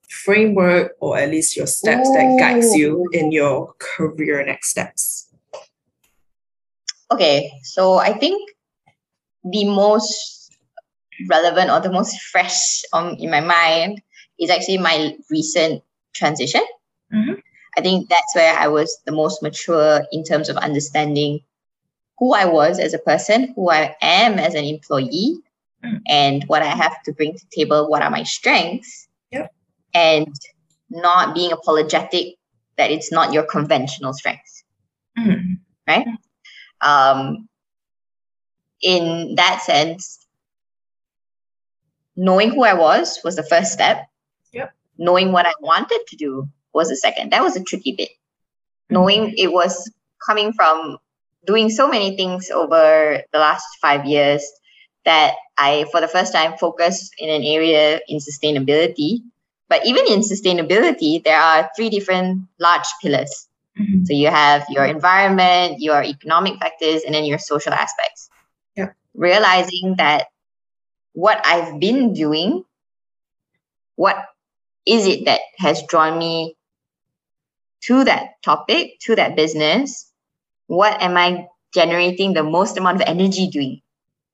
[0.09, 5.27] framework or at least your steps that guides you in your career next steps?
[7.13, 8.39] okay so i think
[9.43, 10.55] the most
[11.29, 14.01] relevant or the most fresh um, in my mind
[14.39, 15.83] is actually my recent
[16.15, 16.63] transition
[17.13, 17.43] Mhm.
[17.77, 21.41] i think that's where i was the most mature in terms of understanding
[22.19, 25.43] who i was as a person who i am as an employee
[25.85, 26.01] Mm.
[26.09, 29.51] and what i have to bring to the table what are my strengths Yep.
[29.95, 30.35] and
[30.91, 32.37] not being apologetic
[32.77, 34.65] that it's not your conventional strengths
[35.19, 35.59] Mm.
[36.81, 37.49] um,
[38.83, 40.27] in that sense,
[42.17, 44.07] knowing who I was was the first step.
[44.53, 44.73] Yep.
[44.99, 47.33] Knowing what I wanted to do was the second.
[47.33, 48.11] That was a tricky bit.
[48.89, 49.91] Knowing it was
[50.27, 50.99] coming from
[51.47, 54.45] doing so many things over the last five years
[55.05, 59.23] that I, for the first time, focused in an area in sustainability.
[59.69, 63.49] But even in sustainability, there are three different large pillars.
[63.79, 64.07] Mhm.
[64.07, 68.31] So you have your environment, your economic factors, and then your social aspects.
[68.77, 68.91] Yeah.
[69.15, 70.27] Realizing that
[71.13, 72.65] what I've been doing,
[73.97, 74.17] what
[74.87, 76.57] is it that has drawn me
[77.83, 80.11] to that topic, to that business?
[80.67, 83.83] What am I generating the most amount of energy doing?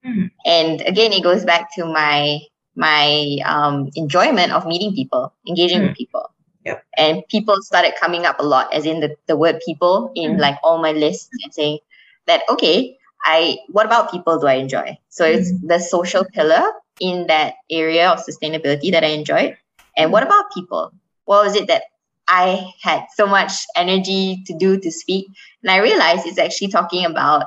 [0.07, 0.31] Mhm.
[0.47, 2.41] And again, it goes back to my
[2.79, 6.31] my um, enjoyment of meeting people, engaging with people.
[6.67, 6.83] Yep.
[6.99, 10.41] and people started coming up a lot as in the, the word people in Mm.
[10.41, 11.79] like all my lists and saying
[12.27, 14.99] that okay i what about people do i enjoy?
[15.09, 16.65] So it's the social pillar
[16.99, 19.57] in that area of sustainability that i enjoyed.
[19.97, 20.91] And what about people?
[21.31, 21.85] What was it that
[22.27, 25.27] i had so much energy to do to speak?
[25.63, 27.47] And i realized it's actually talking about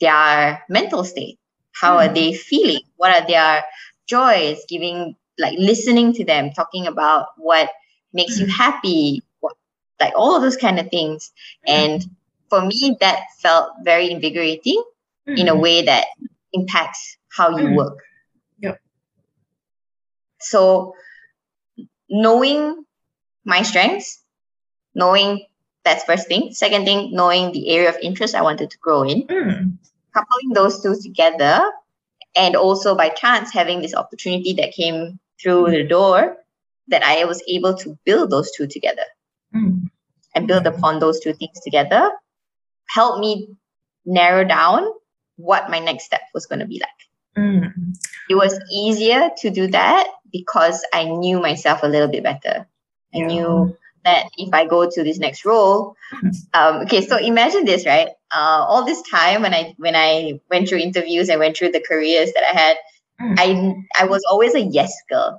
[0.00, 1.37] their mental state
[1.80, 2.14] how are Mm.
[2.14, 3.64] they feeling what are their
[4.06, 7.70] joys giving like listening to them talking about what
[8.12, 9.54] makes you happy what,
[10.00, 11.30] like all of those kind of things
[11.66, 12.04] and
[12.50, 14.82] for me that felt very invigorating
[15.26, 16.06] in a way that
[16.52, 17.76] impacts how you Mm.
[17.76, 17.98] work
[18.60, 18.80] Yep.
[20.40, 20.94] so
[22.08, 22.84] knowing
[23.44, 24.22] my strengths
[24.94, 25.44] knowing
[25.84, 29.22] that's first thing second thing knowing the area of interest i wanted to grow in
[29.22, 29.78] Mm.
[30.18, 31.60] Coupling those two together
[32.36, 36.36] and also by chance having this opportunity that came through the door
[36.88, 39.06] that i was able to build those two together
[39.54, 39.88] Mm.
[40.34, 42.10] and build upon those two things together
[42.94, 43.48] helped me
[44.04, 44.86] narrow down
[45.36, 47.00] what my next step was going to be like
[47.36, 47.96] Mm.
[48.28, 52.66] it was easier to do that because i knew myself a little bit better
[53.14, 53.26] i Yeah.
[53.26, 53.76] knew
[54.08, 55.78] that if i go to this next role
[56.14, 56.30] Mhm.
[56.58, 58.08] um, okay so imagine this right?
[58.38, 60.10] Uh, all this time when i when i
[60.52, 62.76] went through interviews and went through the careers that i had
[63.20, 63.34] Mm.
[63.44, 63.46] i
[64.02, 65.30] i was always a yes girl.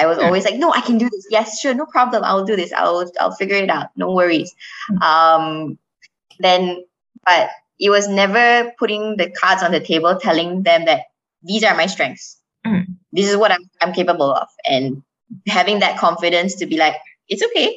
[0.00, 0.24] I was Mm.
[0.26, 1.24] always like no i can do this.
[1.36, 2.20] Yes sure no problem.
[2.28, 2.72] I'll do this.
[2.80, 3.88] I'll i'll figure it out.
[4.02, 4.50] No worries.
[5.08, 5.46] Um
[6.46, 6.84] then
[7.24, 7.50] but
[7.86, 11.00] it was never putting the cards on the table telling them that
[11.42, 12.28] these are my strengths.
[12.66, 12.84] Mm.
[13.16, 14.48] this is what i'm, I'm capable of.
[14.76, 15.02] And
[15.58, 16.96] having that confidence to be like
[17.28, 17.68] it's okay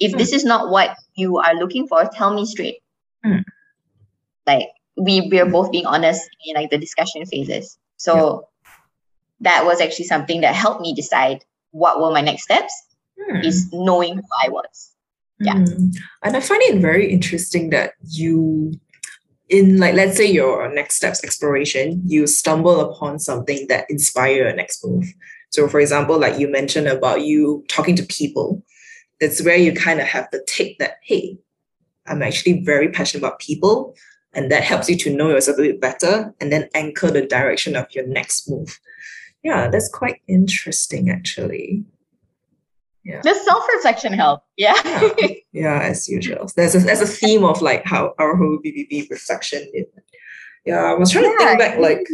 [0.00, 2.78] if this is not what you are looking for tell me straight
[3.26, 3.42] Mm.
[4.46, 8.46] like we we're both being honest in like the discussion phases so
[9.40, 12.72] that was actually something that helped me decide what were my next steps
[13.18, 13.44] Mm.
[13.44, 14.92] is knowing who i was
[15.40, 15.54] yeah.
[15.54, 15.94] Mm.
[16.22, 18.72] And I find it very interesting that you,
[19.48, 24.54] in like, let's say your next steps exploration, you stumble upon something that inspire your
[24.54, 25.06] next move.
[25.50, 28.62] So, for example, like you mentioned about you talking to people,
[29.20, 31.38] that's where you kind of have the take that, hey,
[32.06, 33.94] I'm actually very passionate about people.
[34.34, 37.76] And that helps you to know yourself a bit better and then anchor the direction
[37.76, 38.78] of your next move.
[39.42, 41.84] Yeah, that's quite interesting, actually.
[43.04, 43.22] Yeah.
[43.22, 46.50] the self-reflection help yeah Yeah, yeah, as usual.
[46.54, 49.66] There's a, there's a theme of like how our whole BBB reflection.
[49.72, 49.86] In,
[50.66, 52.06] yeah, I was trying to think back, like,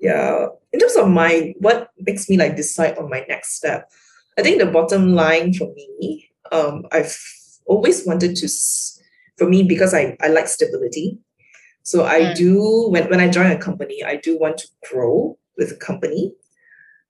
[0.00, 3.88] yeah, in terms of my what makes me like decide on my next step.
[4.36, 7.16] I think the bottom line for me, um, I've
[7.66, 8.48] always wanted to
[9.36, 11.18] for me, because I, I like stability.
[11.82, 12.34] So I Mm.
[12.36, 16.34] do when, when I join a company, I do want to grow with the company.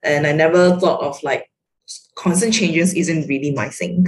[0.03, 1.51] And I never thought of like
[2.17, 4.07] constant changes isn't really my thing.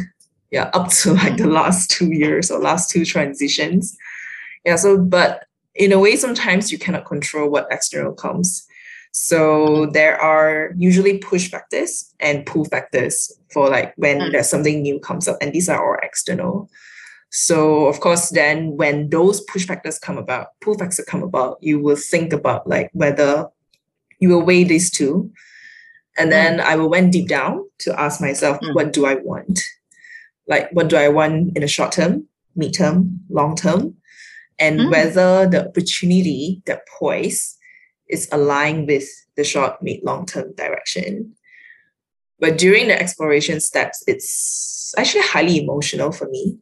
[0.50, 3.96] Yeah, up to like the last two years or last two transitions.
[4.64, 8.66] Yeah, so but in a way, sometimes you cannot control what external comes.
[9.18, 14.32] So there are usually push factors and pull factors for like when Mm.
[14.32, 16.68] there's something new comes up, and these are all external.
[17.30, 21.80] So of course, then when those push factors come about, pull factors come about, you
[21.80, 23.48] will think about like whether
[24.20, 25.30] you will weigh these two.
[26.18, 28.74] And then I will went deep down to ask myself, Mm.
[28.74, 29.60] what do I want?
[30.46, 33.94] Like, what do I want in the short term, mid term, long term?
[34.58, 34.90] And Mm.
[34.90, 37.56] whether the opportunity, that poise,
[38.08, 41.34] is aligned with the short, mid, long term direction.
[42.38, 46.58] But during the exploration steps, it's actually highly emotional for me.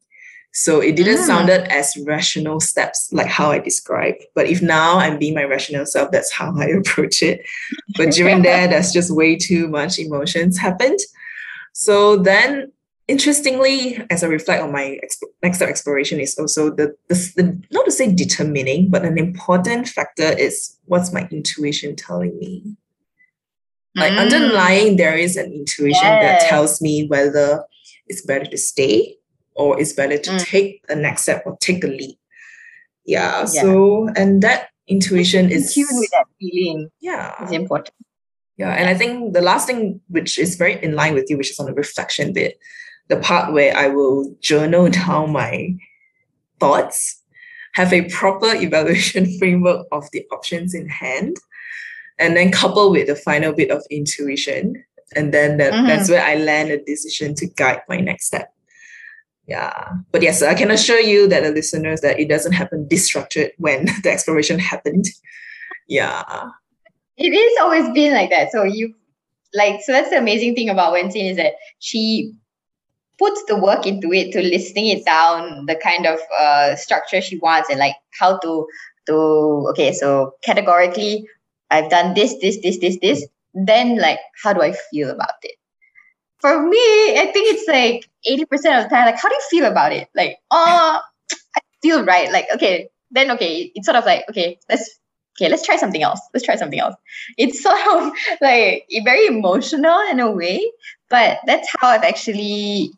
[0.52, 1.26] So it didn't Mm.
[1.26, 4.24] sounded as rational steps like how I described.
[4.36, 7.40] But if now I'm being my rational self, that's how I approach it.
[7.96, 11.00] But during there, there's just way too much emotions happened.
[11.72, 12.70] So then,
[13.08, 17.62] interestingly, as I reflect on my exp- next step exploration, is also the, the, the
[17.70, 22.76] not to say determining, but an important factor is what's my intuition telling me.
[23.96, 24.18] Like Mm.
[24.18, 27.64] underlying, there is an intuition that tells me whether
[28.08, 29.16] it's better to stay
[29.54, 30.44] or it's better to Mm.
[30.44, 32.18] take the next step or take the leap.
[33.06, 33.40] Yeah.
[33.40, 33.62] Yeah.
[33.62, 37.42] So and that intuition is tune with that feeling yeah.
[37.44, 37.94] is important.
[38.56, 41.50] Yeah, and I think the last thing, which is very in line with you, which
[41.50, 42.56] is on the reflection bit,
[43.08, 45.74] the part where I will journal down my
[46.60, 47.20] thoughts,
[47.72, 51.36] have a proper evaluation framework of the options in hand,
[52.18, 54.82] and then couple with the final bit of intuition.
[55.16, 55.86] And then that, Mhm.
[55.86, 58.52] that's where I land a decision to guide my next step.
[59.46, 59.90] Yeah.
[60.10, 63.52] But yes, I can assure you that the listeners that it doesn't happen this structured
[63.58, 65.04] when the exploration happened.
[65.86, 66.22] Yeah.
[67.18, 68.50] It is always been like that.
[68.50, 68.94] So you
[69.52, 72.32] like so that's the amazing thing about Wenxin is that she
[73.18, 77.38] puts the work into it to listing it down, the kind of uh, structure she
[77.38, 78.66] wants and like how to
[79.06, 81.26] to okay, so categorically
[81.70, 83.26] I've done this, this, this, this, this.
[83.52, 85.56] Then like how do I feel about it?
[86.40, 89.64] For me, I think it's like 80% of the time, like how do you feel
[89.64, 90.08] about it?
[90.14, 91.00] Like, oh
[91.56, 92.30] I feel right.
[92.30, 94.98] Like, okay, then okay, it's sort of like, okay, let's
[95.36, 96.20] okay, let's try something else.
[96.32, 96.94] Let's try something else.
[97.36, 100.70] It's sort of like very emotional in a way,
[101.10, 102.90] but that's how I've actually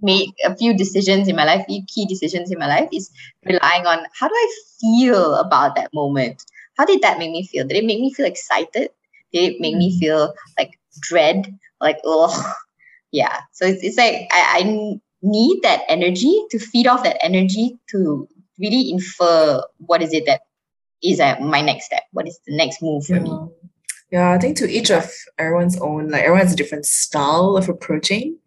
[0.00, 3.10] made a few decisions in my life, few key decisions in my life is
[3.44, 6.44] relying on how do I feel about that moment?
[6.76, 7.66] How did that make me feel?
[7.66, 8.90] Did it make me feel excited?
[9.32, 9.98] Did it make me mm-hmm.
[9.98, 11.56] feel like dread?
[11.80, 12.54] Like, oh,
[13.12, 13.40] yeah.
[13.52, 18.28] So it's, it's like I, I need that energy to feed off that energy to
[18.58, 20.42] really infer what is it that
[21.04, 22.02] is uh, my next step?
[22.12, 23.30] What is the next move for me?
[23.30, 23.46] Yeah.
[24.10, 27.68] Yeah, I think to each of everyone's own, like everyone has a different style of
[27.68, 28.38] approaching.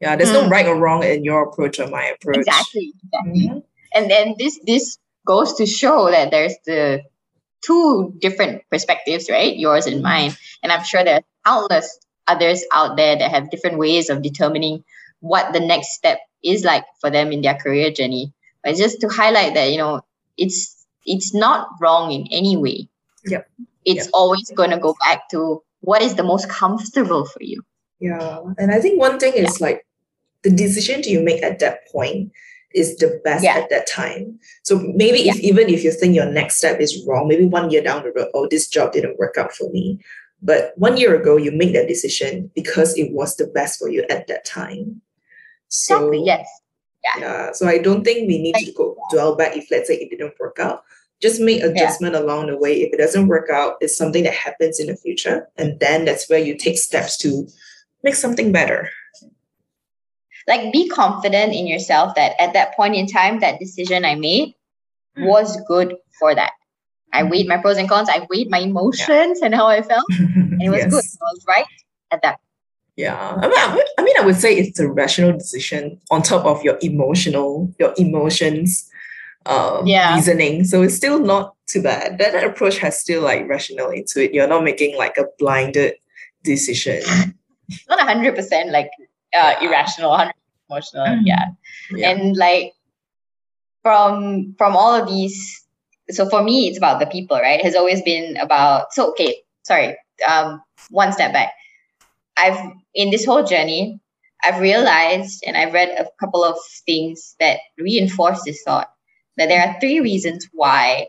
[0.00, 0.50] Yeah, there's no Mm.
[0.50, 2.38] right or wrong in your approach or my approach.
[2.38, 3.48] Exactly, exactly.
[3.48, 3.62] Mhm.
[3.94, 7.02] And then this this goes to show that there's the
[7.66, 9.56] two different perspectives, right?
[9.56, 10.36] Yours and mine.
[10.62, 11.98] And I'm sure there are countless
[12.28, 14.84] others out there that have different ways of determining
[15.20, 18.32] what the next step is like for them in their career journey.
[18.62, 20.02] But just to highlight that, you know,
[20.38, 22.88] it's it's not wrong in any way.
[23.26, 23.48] Yep.
[23.84, 24.10] It's Yep.
[24.14, 27.62] always gonna go back to what is the most comfortable for you.
[28.00, 29.86] Yeah, and I think one thing is like
[30.42, 32.32] the decision you make at that point
[32.72, 33.56] is the best Yeah.
[33.58, 34.38] at that time.
[34.62, 37.82] So maybe if even if you think your next step is wrong, maybe one year
[37.82, 39.98] down the road, oh, this job didn't work out for me.
[40.42, 44.04] But one year ago, you made that decision because it was the best for you
[44.08, 45.02] at that time.
[45.68, 46.22] So Exactly.
[46.24, 46.48] Yes.
[47.18, 50.10] yeah, so I don't think we need to go dwell back if let's say it
[50.10, 50.84] didn't work out.
[51.20, 52.80] Just make adjustment along the way.
[52.82, 56.28] If it doesn't work out, it's something that happens in the future, and then that's
[56.30, 57.46] where you take steps to
[58.02, 58.88] make something better.
[60.48, 64.54] like be confident in yourself that at that point in time that decision i made
[65.18, 65.26] Mm.
[65.26, 66.52] was good for that
[67.12, 70.62] i weighed my pros and cons i weighed my emotions and how i felt and
[70.62, 71.14] it was good Yes.
[71.14, 71.66] it was right
[72.12, 72.38] at that
[72.96, 76.22] Yeah, I mean, I would- I mean, I would say it's a rational decision on
[76.22, 78.89] top of your emotional, your emotions,
[79.46, 80.14] um, Yeah.
[80.14, 80.64] reasoning.
[80.64, 82.18] So it's still not too bad.
[82.18, 84.34] That, that approach has still like rational into it.
[84.34, 85.94] You're not making like a blinded
[86.42, 87.02] decision.
[87.88, 88.90] not 100% like
[89.34, 89.62] uh, Yeah.
[89.68, 90.32] irrational 100
[90.70, 91.22] emotional Mm.
[91.24, 91.44] yeah.
[91.90, 92.10] Yeah.
[92.10, 92.72] and like
[93.82, 95.64] from from all of these
[96.10, 99.36] so for me it's about the people right it has always been about so okay
[99.64, 99.96] sorry
[100.28, 100.60] um
[100.90, 101.52] one step back
[102.36, 102.58] i've
[102.94, 103.98] in this whole journey
[104.42, 108.88] I've realized and I've read a couple of things that reinforce this thought
[109.36, 111.08] that there are three reasons why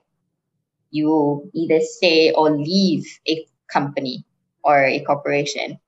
[0.91, 4.25] you either stay or leave a company
[4.63, 5.79] or a corporation.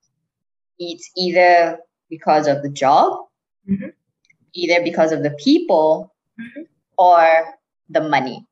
[0.79, 1.79] It's either
[2.09, 3.27] because of the job,
[3.69, 3.93] Mhm.
[4.53, 6.67] either because of the people, Mhm.
[6.97, 7.55] or
[7.89, 8.45] the money.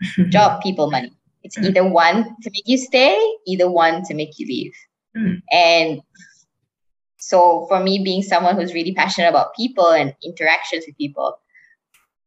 [0.30, 1.12] Job, people, money.
[1.42, 1.66] It's Mm.
[1.68, 4.74] either one to make you stay, either one to make you leave.
[5.16, 5.42] Mm.
[5.50, 6.02] And
[7.18, 11.38] so for me, being someone who's really passionate about people and interactions with people,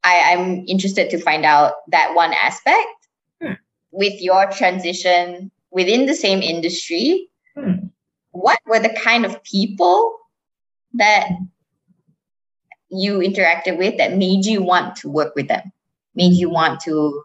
[0.04, 2.88] I, I'm interested to find out that one aspect
[3.42, 3.54] Hmm.
[3.92, 7.30] with your transition within the same industry.
[7.56, 7.88] Hmm.
[8.32, 10.16] What were the kind of people
[10.94, 11.30] that
[12.90, 15.72] you interacted with that made you want to work with them,
[16.16, 17.24] made you want to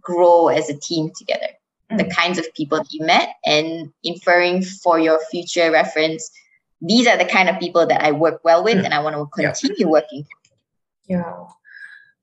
[0.00, 1.48] grow as a team together?
[1.90, 2.10] The Hmm.
[2.10, 6.30] kinds of people that you met, and inferring for your future reference,
[6.82, 8.84] these are the kind of people that I work well with Hmm.
[8.84, 9.52] and I want to Yeah.
[9.52, 10.26] continue working.
[11.06, 11.46] Yeah.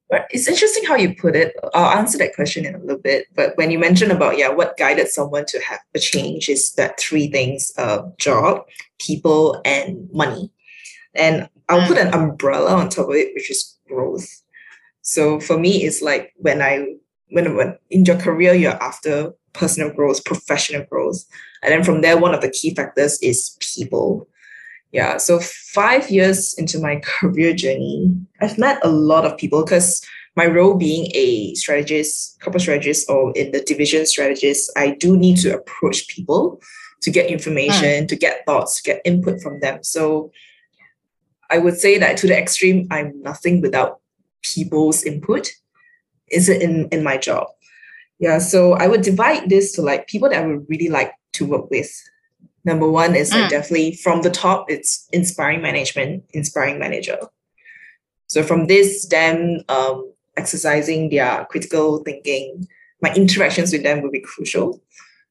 [0.10, 1.56] But it's interesting how you put it.
[1.74, 3.26] I'll answer that question in a little bit.
[3.36, 6.99] But when you mentioned about, yeah, what guided someone to have a change is that
[6.99, 8.66] three things uh, job,
[8.99, 10.51] people, and money.
[11.16, 14.43] And I'll put an umbrella on top of it, which is growth.
[15.01, 16.86] So for me, it's like when I,
[17.30, 21.26] when, when in your career, you're after personal growth, professional growth.
[21.64, 24.28] And then from there, one of the key factors is people.
[24.96, 25.18] Yeah.
[25.18, 30.02] So five years into my career journey, I've met a lot of people because
[30.38, 35.38] my role being a strategist, corporate strategist, or in the division strategist, I do need
[35.39, 36.62] to approach people
[37.02, 38.06] to get information, hmm.
[38.08, 39.84] to get thoughts, to get input from them.
[39.84, 40.32] So
[41.52, 44.00] I would say that to the extreme, I'm nothing without
[44.43, 45.52] people's input.
[46.32, 47.48] Is it in, in my job?
[48.18, 48.39] Yeah.
[48.39, 51.70] So I would divide this to like people that I would really like to work
[51.70, 51.91] with.
[52.66, 53.49] Number one is like Mm.
[53.49, 57.20] definitely from the top, it's inspiring management, inspiring manager.
[58.28, 62.68] So from this, them um, exercising their critical thinking,
[63.01, 64.82] my interactions with them will be crucial.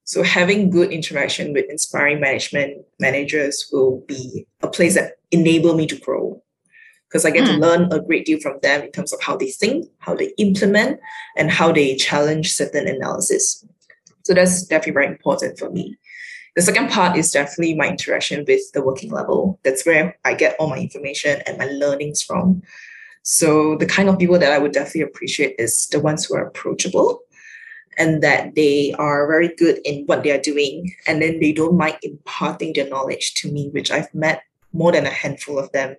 [0.04, 5.86] So having good interaction with inspiring management managers will be a place that enable me
[5.88, 6.40] to grow
[7.08, 7.60] because I get to Mm.
[7.60, 11.00] learn a great deal from them in terms of how they think, how they implement,
[11.36, 13.64] and how they challenge certain analysis.
[14.24, 15.96] So that's definitely very important for me.
[16.56, 19.58] The second part is definitely my interaction with the working level.
[19.64, 22.62] That's where I get all my information and my learnings from.
[23.22, 26.46] So the kind of people that I would definitely appreciate is the ones who are
[26.46, 27.20] approachable
[27.98, 31.76] and that they are very good in what they are doing and then they don't
[31.76, 34.42] mind imparting their knowledge to me, which I've met
[34.72, 35.96] more than a handful of them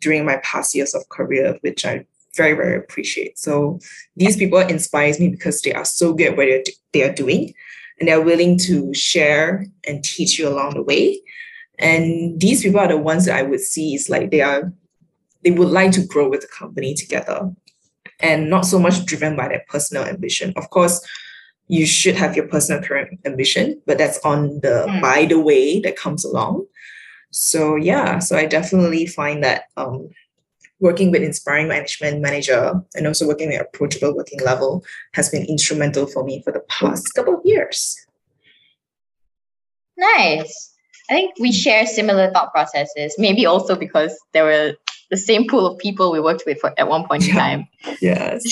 [0.00, 3.38] during my past years of career, which I very, very appreciate.
[3.38, 3.80] So
[4.16, 7.54] these people inspires me because they are so good at what they are doing
[8.00, 11.20] and they're willing to share and teach you along the way.
[11.78, 14.72] And these people are the ones that I would see is like they are
[15.42, 17.50] they would like to grow with the company together
[18.20, 20.52] and not so much driven by their personal ambition.
[20.56, 21.00] Of course,
[21.68, 25.00] you should have your personal career ambition, but that's on the Mm.
[25.00, 26.66] by the way that comes along.
[27.30, 30.08] So yeah, so I definitely find that um,
[30.80, 36.06] working with inspiring management manager and also working with approachable working level has been instrumental
[36.06, 37.96] for me for the past couple of years.
[39.96, 40.74] Nice.
[41.10, 43.14] I think we share similar thought processes.
[43.18, 44.74] Maybe also because there were
[45.10, 47.68] the same pool of people we worked with for, at one point in time
[48.00, 48.42] Yes.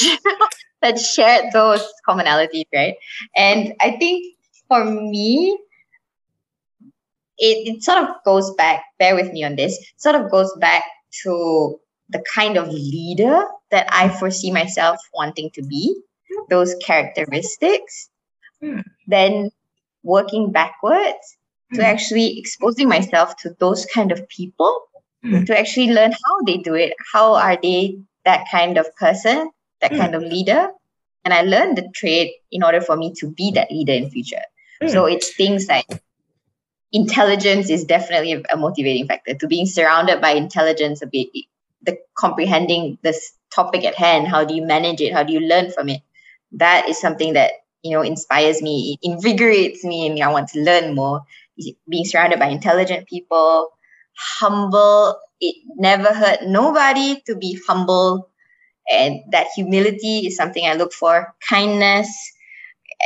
[0.83, 2.95] that shared those commonalities, right?
[3.37, 4.37] And I think
[4.69, 5.59] for me,
[7.39, 10.85] it, it sort of goes back, bear with me on this, sort of goes back
[11.23, 11.81] to
[12.11, 15.95] the kind of leader that I foresee myself wanting to be,
[16.49, 18.11] those characteristics,
[18.61, 18.81] Hmm.
[19.07, 19.51] then
[20.03, 21.37] working backwards
[21.75, 21.87] to Hmm.
[21.93, 24.73] actually exposing myself to those kind of people
[25.23, 25.45] Hmm.
[25.45, 26.95] to actually learn how they do it.
[27.13, 29.51] How are they that kind of person,
[29.81, 29.99] that Hmm.
[29.99, 30.71] kind of leader?
[31.25, 34.43] And I learned the trade in order for me to be that leader in future.
[34.87, 35.87] So it's things like
[36.93, 41.29] intelligence is definitely a, a motivating factor to being surrounded by intelligence a bit
[41.83, 45.13] the comprehending this topic at hand how do you manage it?
[45.13, 46.03] How do you learn from it?
[46.53, 47.53] That is something that
[47.83, 51.23] you know inspires me it invigorates me and i want to learn more.
[51.89, 53.71] Being surrounded by intelligent people
[54.41, 58.31] humble it never hurt nobody to be humble.
[58.91, 62.09] And that humility is something i look for kindness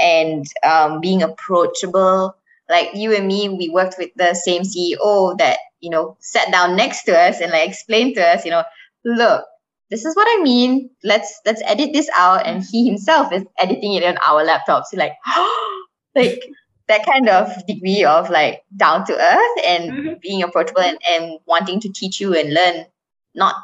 [0.00, 2.36] and um, being approachable.
[2.68, 6.76] Like you and me we worked with the same ceo that you know sat down
[6.76, 8.64] next to us and like explained to us you know
[9.04, 9.44] look
[9.90, 13.94] this is what i mean let's let's edit this out and he himself is editing
[13.94, 15.14] it on our laptops He's like
[16.14, 16.42] like
[16.88, 20.20] that kind of degree of like down to earth and Mhm.
[20.20, 22.86] being approachable and, and wanting to teach you and learn
[23.34, 23.54] not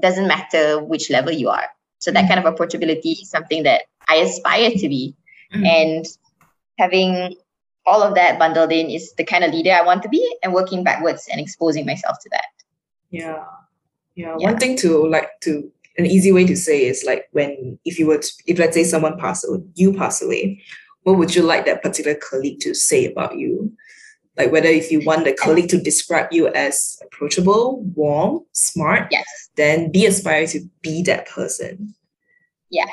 [0.00, 2.28] doesn't matter which level you are so that Mhm.
[2.28, 5.14] kind of approachability is something that i aspire to be
[5.54, 5.66] Mhm.
[5.66, 6.06] and
[6.78, 7.36] having
[7.86, 10.52] all of that bundled in is the kind of leader i want to be and
[10.52, 12.46] working backwards and exposing myself to that
[13.10, 13.44] Yeah.
[14.16, 14.36] Yeah.
[14.38, 14.50] Yeah.
[14.50, 18.06] One thing to like to an easy way to say is like when if you
[18.06, 20.60] were to, if let's say someone passed away, you pass away,
[21.02, 23.72] what would you like that particular colleague to say about you?
[24.36, 29.44] Like whether if you want the colleague to describe you as approachable, warm, smart, yes
[29.56, 31.94] then be inspired to be that person.
[32.70, 32.86] Yeah.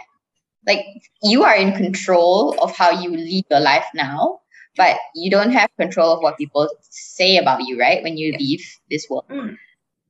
[0.68, 0.86] Like
[1.24, 4.41] you are in control of how you lead your life now
[4.78, 8.64] but you don't have control of what people say about you right when you leave
[8.90, 9.58] this world Mm.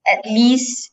[0.07, 0.91] at least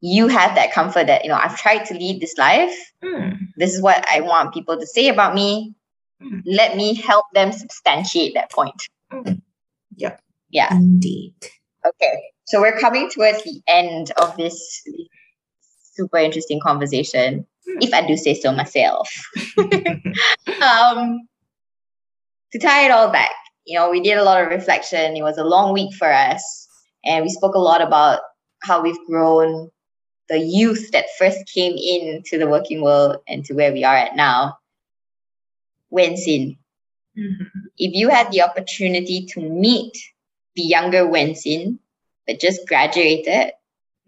[0.00, 3.38] you have that comfort that you know i've tried to lead this life Mm.
[3.56, 5.74] this is what i want people to say about me
[6.22, 6.42] Mm.
[6.46, 8.80] let me help them substantiate that point
[9.12, 9.40] Mm.
[9.96, 10.16] Yeah.
[10.50, 11.34] yeah Indeed.
[11.86, 12.14] okay
[12.44, 14.82] so we're coming towards the end of this
[15.94, 17.78] super interesting conversation Hmm.
[17.80, 19.08] if i do say so myself
[20.62, 21.26] um,
[22.54, 23.32] to tie it all back,
[23.66, 25.16] you know, we did a lot of reflection.
[25.16, 26.68] It was a long week for us,
[27.04, 28.20] and we spoke a lot about
[28.62, 29.70] how we've grown,
[30.28, 34.14] the youth that first came into the working world and to where we are at
[34.14, 34.56] now.
[35.92, 36.56] Wenxin,
[37.18, 37.50] Mhm.
[37.76, 39.98] if you had the opportunity to meet
[40.54, 41.78] the younger Wenxin
[42.28, 43.52] that just graduated,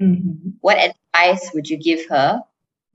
[0.00, 0.54] Mhm.
[0.60, 2.44] what advice would you give her,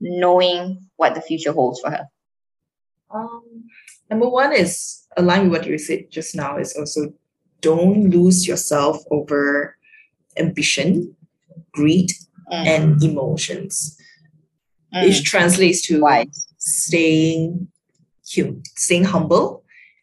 [0.00, 2.08] knowing what the future holds for her?
[3.10, 3.42] Um,
[4.12, 4.72] number one is
[5.16, 7.00] aligned with what you said just now is also
[7.60, 9.76] don't lose yourself over
[10.36, 11.16] ambition,
[11.72, 12.10] greed,
[12.52, 13.96] Mm, and emotions.
[14.94, 16.38] mm, Which translates to wise.
[16.58, 17.68] staying
[18.34, 19.46] hum- staying humble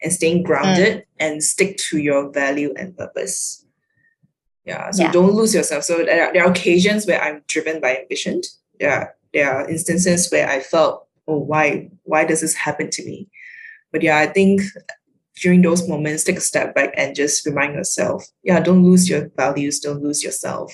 [0.02, 3.64] and staying grounded and stick to your value and purpose.
[4.70, 4.90] Yeah.
[4.90, 5.12] So Yeah.
[5.12, 5.84] don't lose yourself.
[5.84, 8.36] So there are, there are occasions where I'm driven by ambition.
[8.80, 10.94] There are, there are instances where I felt,
[11.28, 11.64] oh, why
[12.10, 13.16] why does this happen to me?
[13.92, 14.62] But yeah, I think
[15.40, 19.30] during those moments, take a step back and just remind yourself, yeah, don't lose your
[19.36, 20.72] values, don't lose yourself.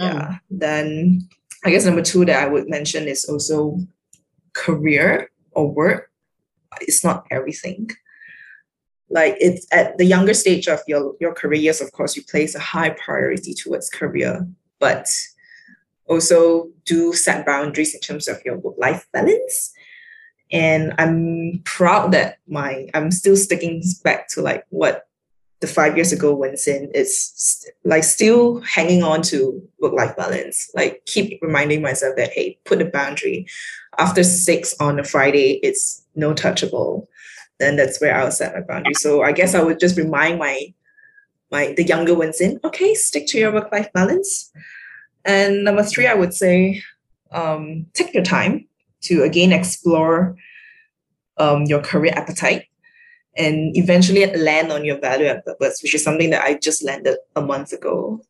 [0.00, 0.14] Mm.
[0.14, 0.38] Yeah.
[0.50, 1.28] Then
[1.64, 3.78] I guess number two that I would mention is also
[4.54, 6.10] career or work.
[6.80, 7.90] It's not everything.
[9.10, 12.54] Like it's at the younger stage of your, your career, yes, of course, you place
[12.54, 14.46] a high priority towards career,
[14.78, 15.06] but
[16.06, 19.72] also do set boundaries in terms of your work-life balance.
[20.52, 25.06] And I'm proud that my I'm still sticking back to like what
[25.60, 30.70] the five years ago Wenxin is st- like still hanging on to work-life balance.
[30.74, 33.46] Like keep reminding myself that hey, put a boundary.
[33.98, 37.06] After six on a Friday, it's no touchable.
[37.58, 38.94] Then that's where I'll set my boundary.
[38.94, 40.72] So I guess I would just remind my
[41.50, 44.50] my the younger ones in, okay, stick to your work-life balance.
[45.24, 46.82] And number three, I would say
[47.32, 48.66] um, take your time
[49.02, 50.36] to again explore
[51.38, 52.66] um, your career appetite
[53.36, 57.16] and eventually land on your value and purpose, which is something that I just landed
[57.36, 58.22] a month ago.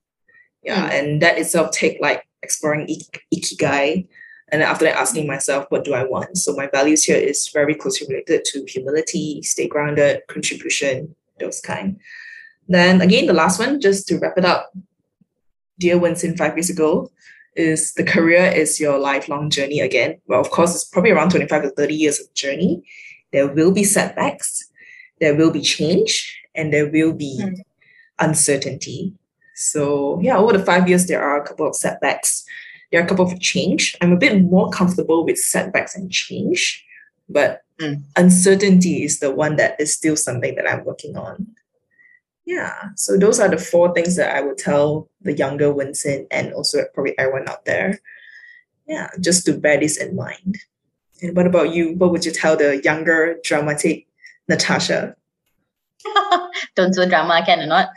[0.62, 0.92] Yeah, Mm.
[0.98, 4.06] and that itself take like exploring ik- ikigai,
[4.52, 6.36] and after that asking myself, what do I want?
[6.36, 11.98] So my values here is very closely related to humility, stay grounded, contribution, those kind.
[12.68, 14.70] Then again, the last one, just to wrap it up,
[15.78, 17.10] dear Wenxin five years ago,
[17.60, 20.20] is the career is your lifelong journey again.
[20.26, 22.82] Well, of course, it's probably around 25 to 30 years of journey.
[23.32, 24.68] There will be setbacks,
[25.20, 26.12] there will be change,
[26.54, 27.54] and there will be Mm.
[28.18, 29.12] uncertainty.
[29.54, 32.44] So, yeah, over the five years, there are a couple of setbacks.
[32.90, 33.96] There are a couple of change.
[34.00, 36.84] I'm a bit more comfortable with setbacks and change,
[37.28, 38.02] but Mm.
[38.16, 41.46] uncertainty is the one that is still something that I'm working on.
[42.44, 46.52] Yeah, so those are the four things that I would tell the younger Wenxin and
[46.52, 48.00] also probably everyone out there.
[48.88, 50.58] Yeah, just to bear this in mind.
[51.22, 51.94] And what about you?
[51.94, 54.06] What would you tell the younger dramatic
[54.48, 55.14] Natasha?
[56.74, 57.90] Don't do drama, can or not?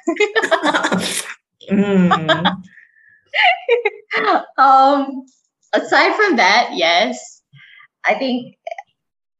[1.72, 2.62] Mm,
[4.58, 5.26] um,
[5.74, 7.41] aside from that, yes,
[8.06, 8.56] I think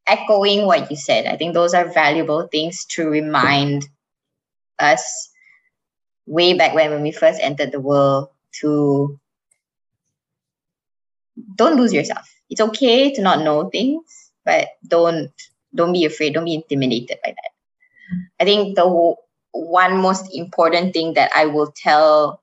[0.08, 3.88] echoing what you said, I think those are valuable things to remind
[4.80, 5.30] us
[6.26, 8.30] way back when when we first entered the world
[8.61, 9.19] to
[11.55, 12.30] don't lose yourself.
[12.49, 15.32] It's okay to not know things, but don't
[15.74, 16.34] don't be afraid.
[16.34, 17.51] Don't be intimidated by that.
[18.39, 19.15] I think the
[19.51, 22.41] one most important thing that I will tell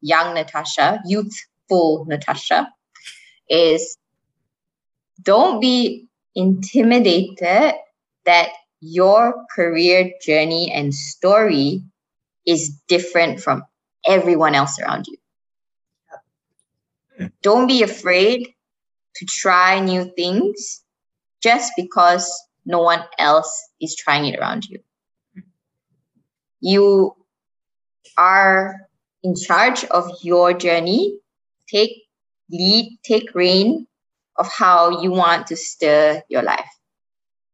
[0.00, 2.68] young Natasha, youthful Natasha,
[3.48, 3.96] is
[5.22, 7.74] don't be intimidated
[8.24, 8.48] that
[8.80, 11.82] your career journey and story
[12.46, 13.62] is different from
[14.06, 15.16] everyone else around you.
[17.42, 18.48] Don't be afraid
[19.16, 20.82] to try new things
[21.42, 22.32] just because
[22.64, 24.78] no one else is trying it around you.
[26.60, 27.14] You
[28.16, 28.76] are
[29.22, 31.18] in charge of your journey.
[31.68, 31.92] Take
[32.50, 33.86] lead, take reign
[34.36, 36.69] of how you want to stir your life.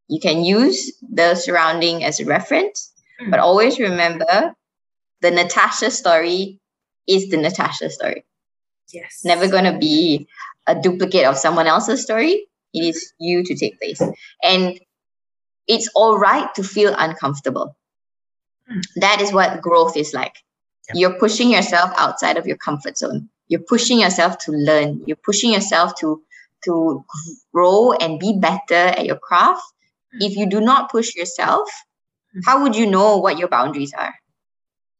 [0.07, 2.91] You can use the surrounding as a reference,
[3.21, 3.29] mm.
[3.29, 4.55] but always remember
[5.21, 6.59] the Natasha story
[7.07, 8.25] is the Natasha story.
[8.93, 9.21] Yes.
[9.25, 10.27] Never going to be
[10.65, 12.47] a duplicate of someone else's story.
[12.73, 14.01] It is you to take place.
[14.43, 14.79] And
[15.67, 17.75] it's all right to feel uncomfortable.
[18.71, 18.81] Mm.
[18.97, 20.35] That is what growth is like.
[20.89, 20.95] Yep.
[20.95, 23.29] You're pushing yourself outside of your comfort zone.
[23.49, 25.03] You're pushing yourself to learn.
[25.05, 26.21] You're pushing yourself to
[26.63, 27.05] to
[27.53, 29.61] grow and be better at your craft.
[30.19, 31.69] If you do not push yourself,
[32.45, 34.13] how would you know what your boundaries are?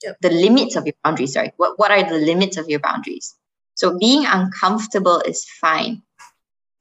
[0.03, 0.17] Yep.
[0.21, 1.53] The limits of your boundaries, sorry.
[1.57, 3.35] What, what are the limits of your boundaries?
[3.75, 6.01] So being uncomfortable is fine,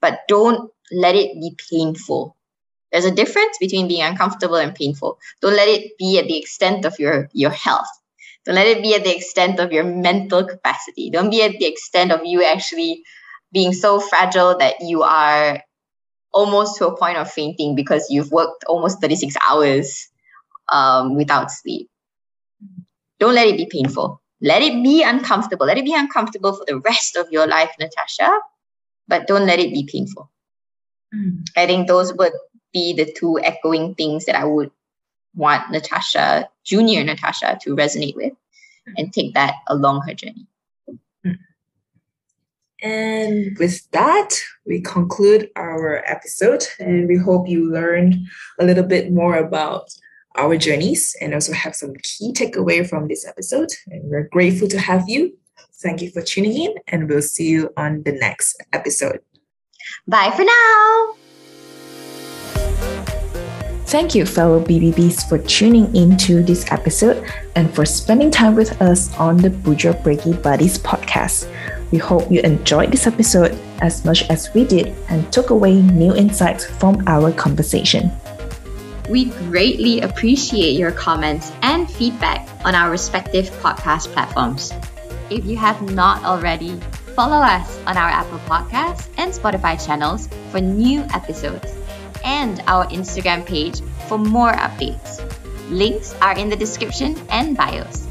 [0.01, 2.35] but don't let it be painful.
[2.91, 5.19] There's a difference between being uncomfortable and painful.
[5.41, 7.87] Don't let it be at the extent of your, your health.
[8.45, 11.09] Don't let it be at the extent of your mental capacity.
[11.09, 13.03] Don't be at the extent of you actually
[13.51, 15.61] being so fragile that you are
[16.37, 20.07] almost to a point of fainting because you've worked almost 36 hours
[20.71, 21.89] um, without sleep.
[23.19, 24.21] Don't let it be painful.
[24.39, 25.65] Let it be uncomfortable.
[25.65, 28.29] Let it be uncomfortable for the rest of your life, Natasha,
[29.07, 30.29] but don't let it be painful.
[31.15, 31.47] Mm.
[31.57, 32.33] I think those would
[32.71, 34.69] be the two echoing things that I would
[35.35, 38.33] want Natasha, junior Natasha, to resonate with
[38.95, 40.45] and take that along her journey.
[42.81, 44.29] And with that,
[44.65, 48.15] we conclude our episode, and we hope you learned
[48.59, 49.89] a little bit more about
[50.35, 53.69] our journeys and also have some key takeaway from this episode.
[53.87, 55.35] And we're grateful to have you.
[55.81, 59.19] Thank you for tuning in, and we'll see you on the next episode.
[60.07, 61.15] Bye for now.
[63.87, 67.25] Thank you, fellow BBBs, for tuning into this episode
[67.55, 71.47] and for spending time with us on the Bujo Breaky Buddies podcast.
[71.91, 76.13] We hope you enjoyed this episode as much as we did and took away new
[76.15, 78.11] insights from our conversation.
[79.09, 84.73] We greatly appreciate your comments and feedback on our respective podcast platforms.
[85.29, 86.77] If you have not already,
[87.15, 91.73] follow us on our Apple Podcasts and Spotify channels for new episodes
[92.25, 93.79] and our Instagram page
[94.09, 95.23] for more updates.
[95.69, 98.07] Links are in the description and bios.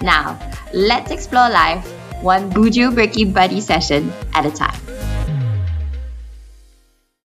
[0.00, 0.38] Now,
[0.72, 1.86] let's explore life
[2.22, 4.78] one Bujo Breaky Buddy session at a time.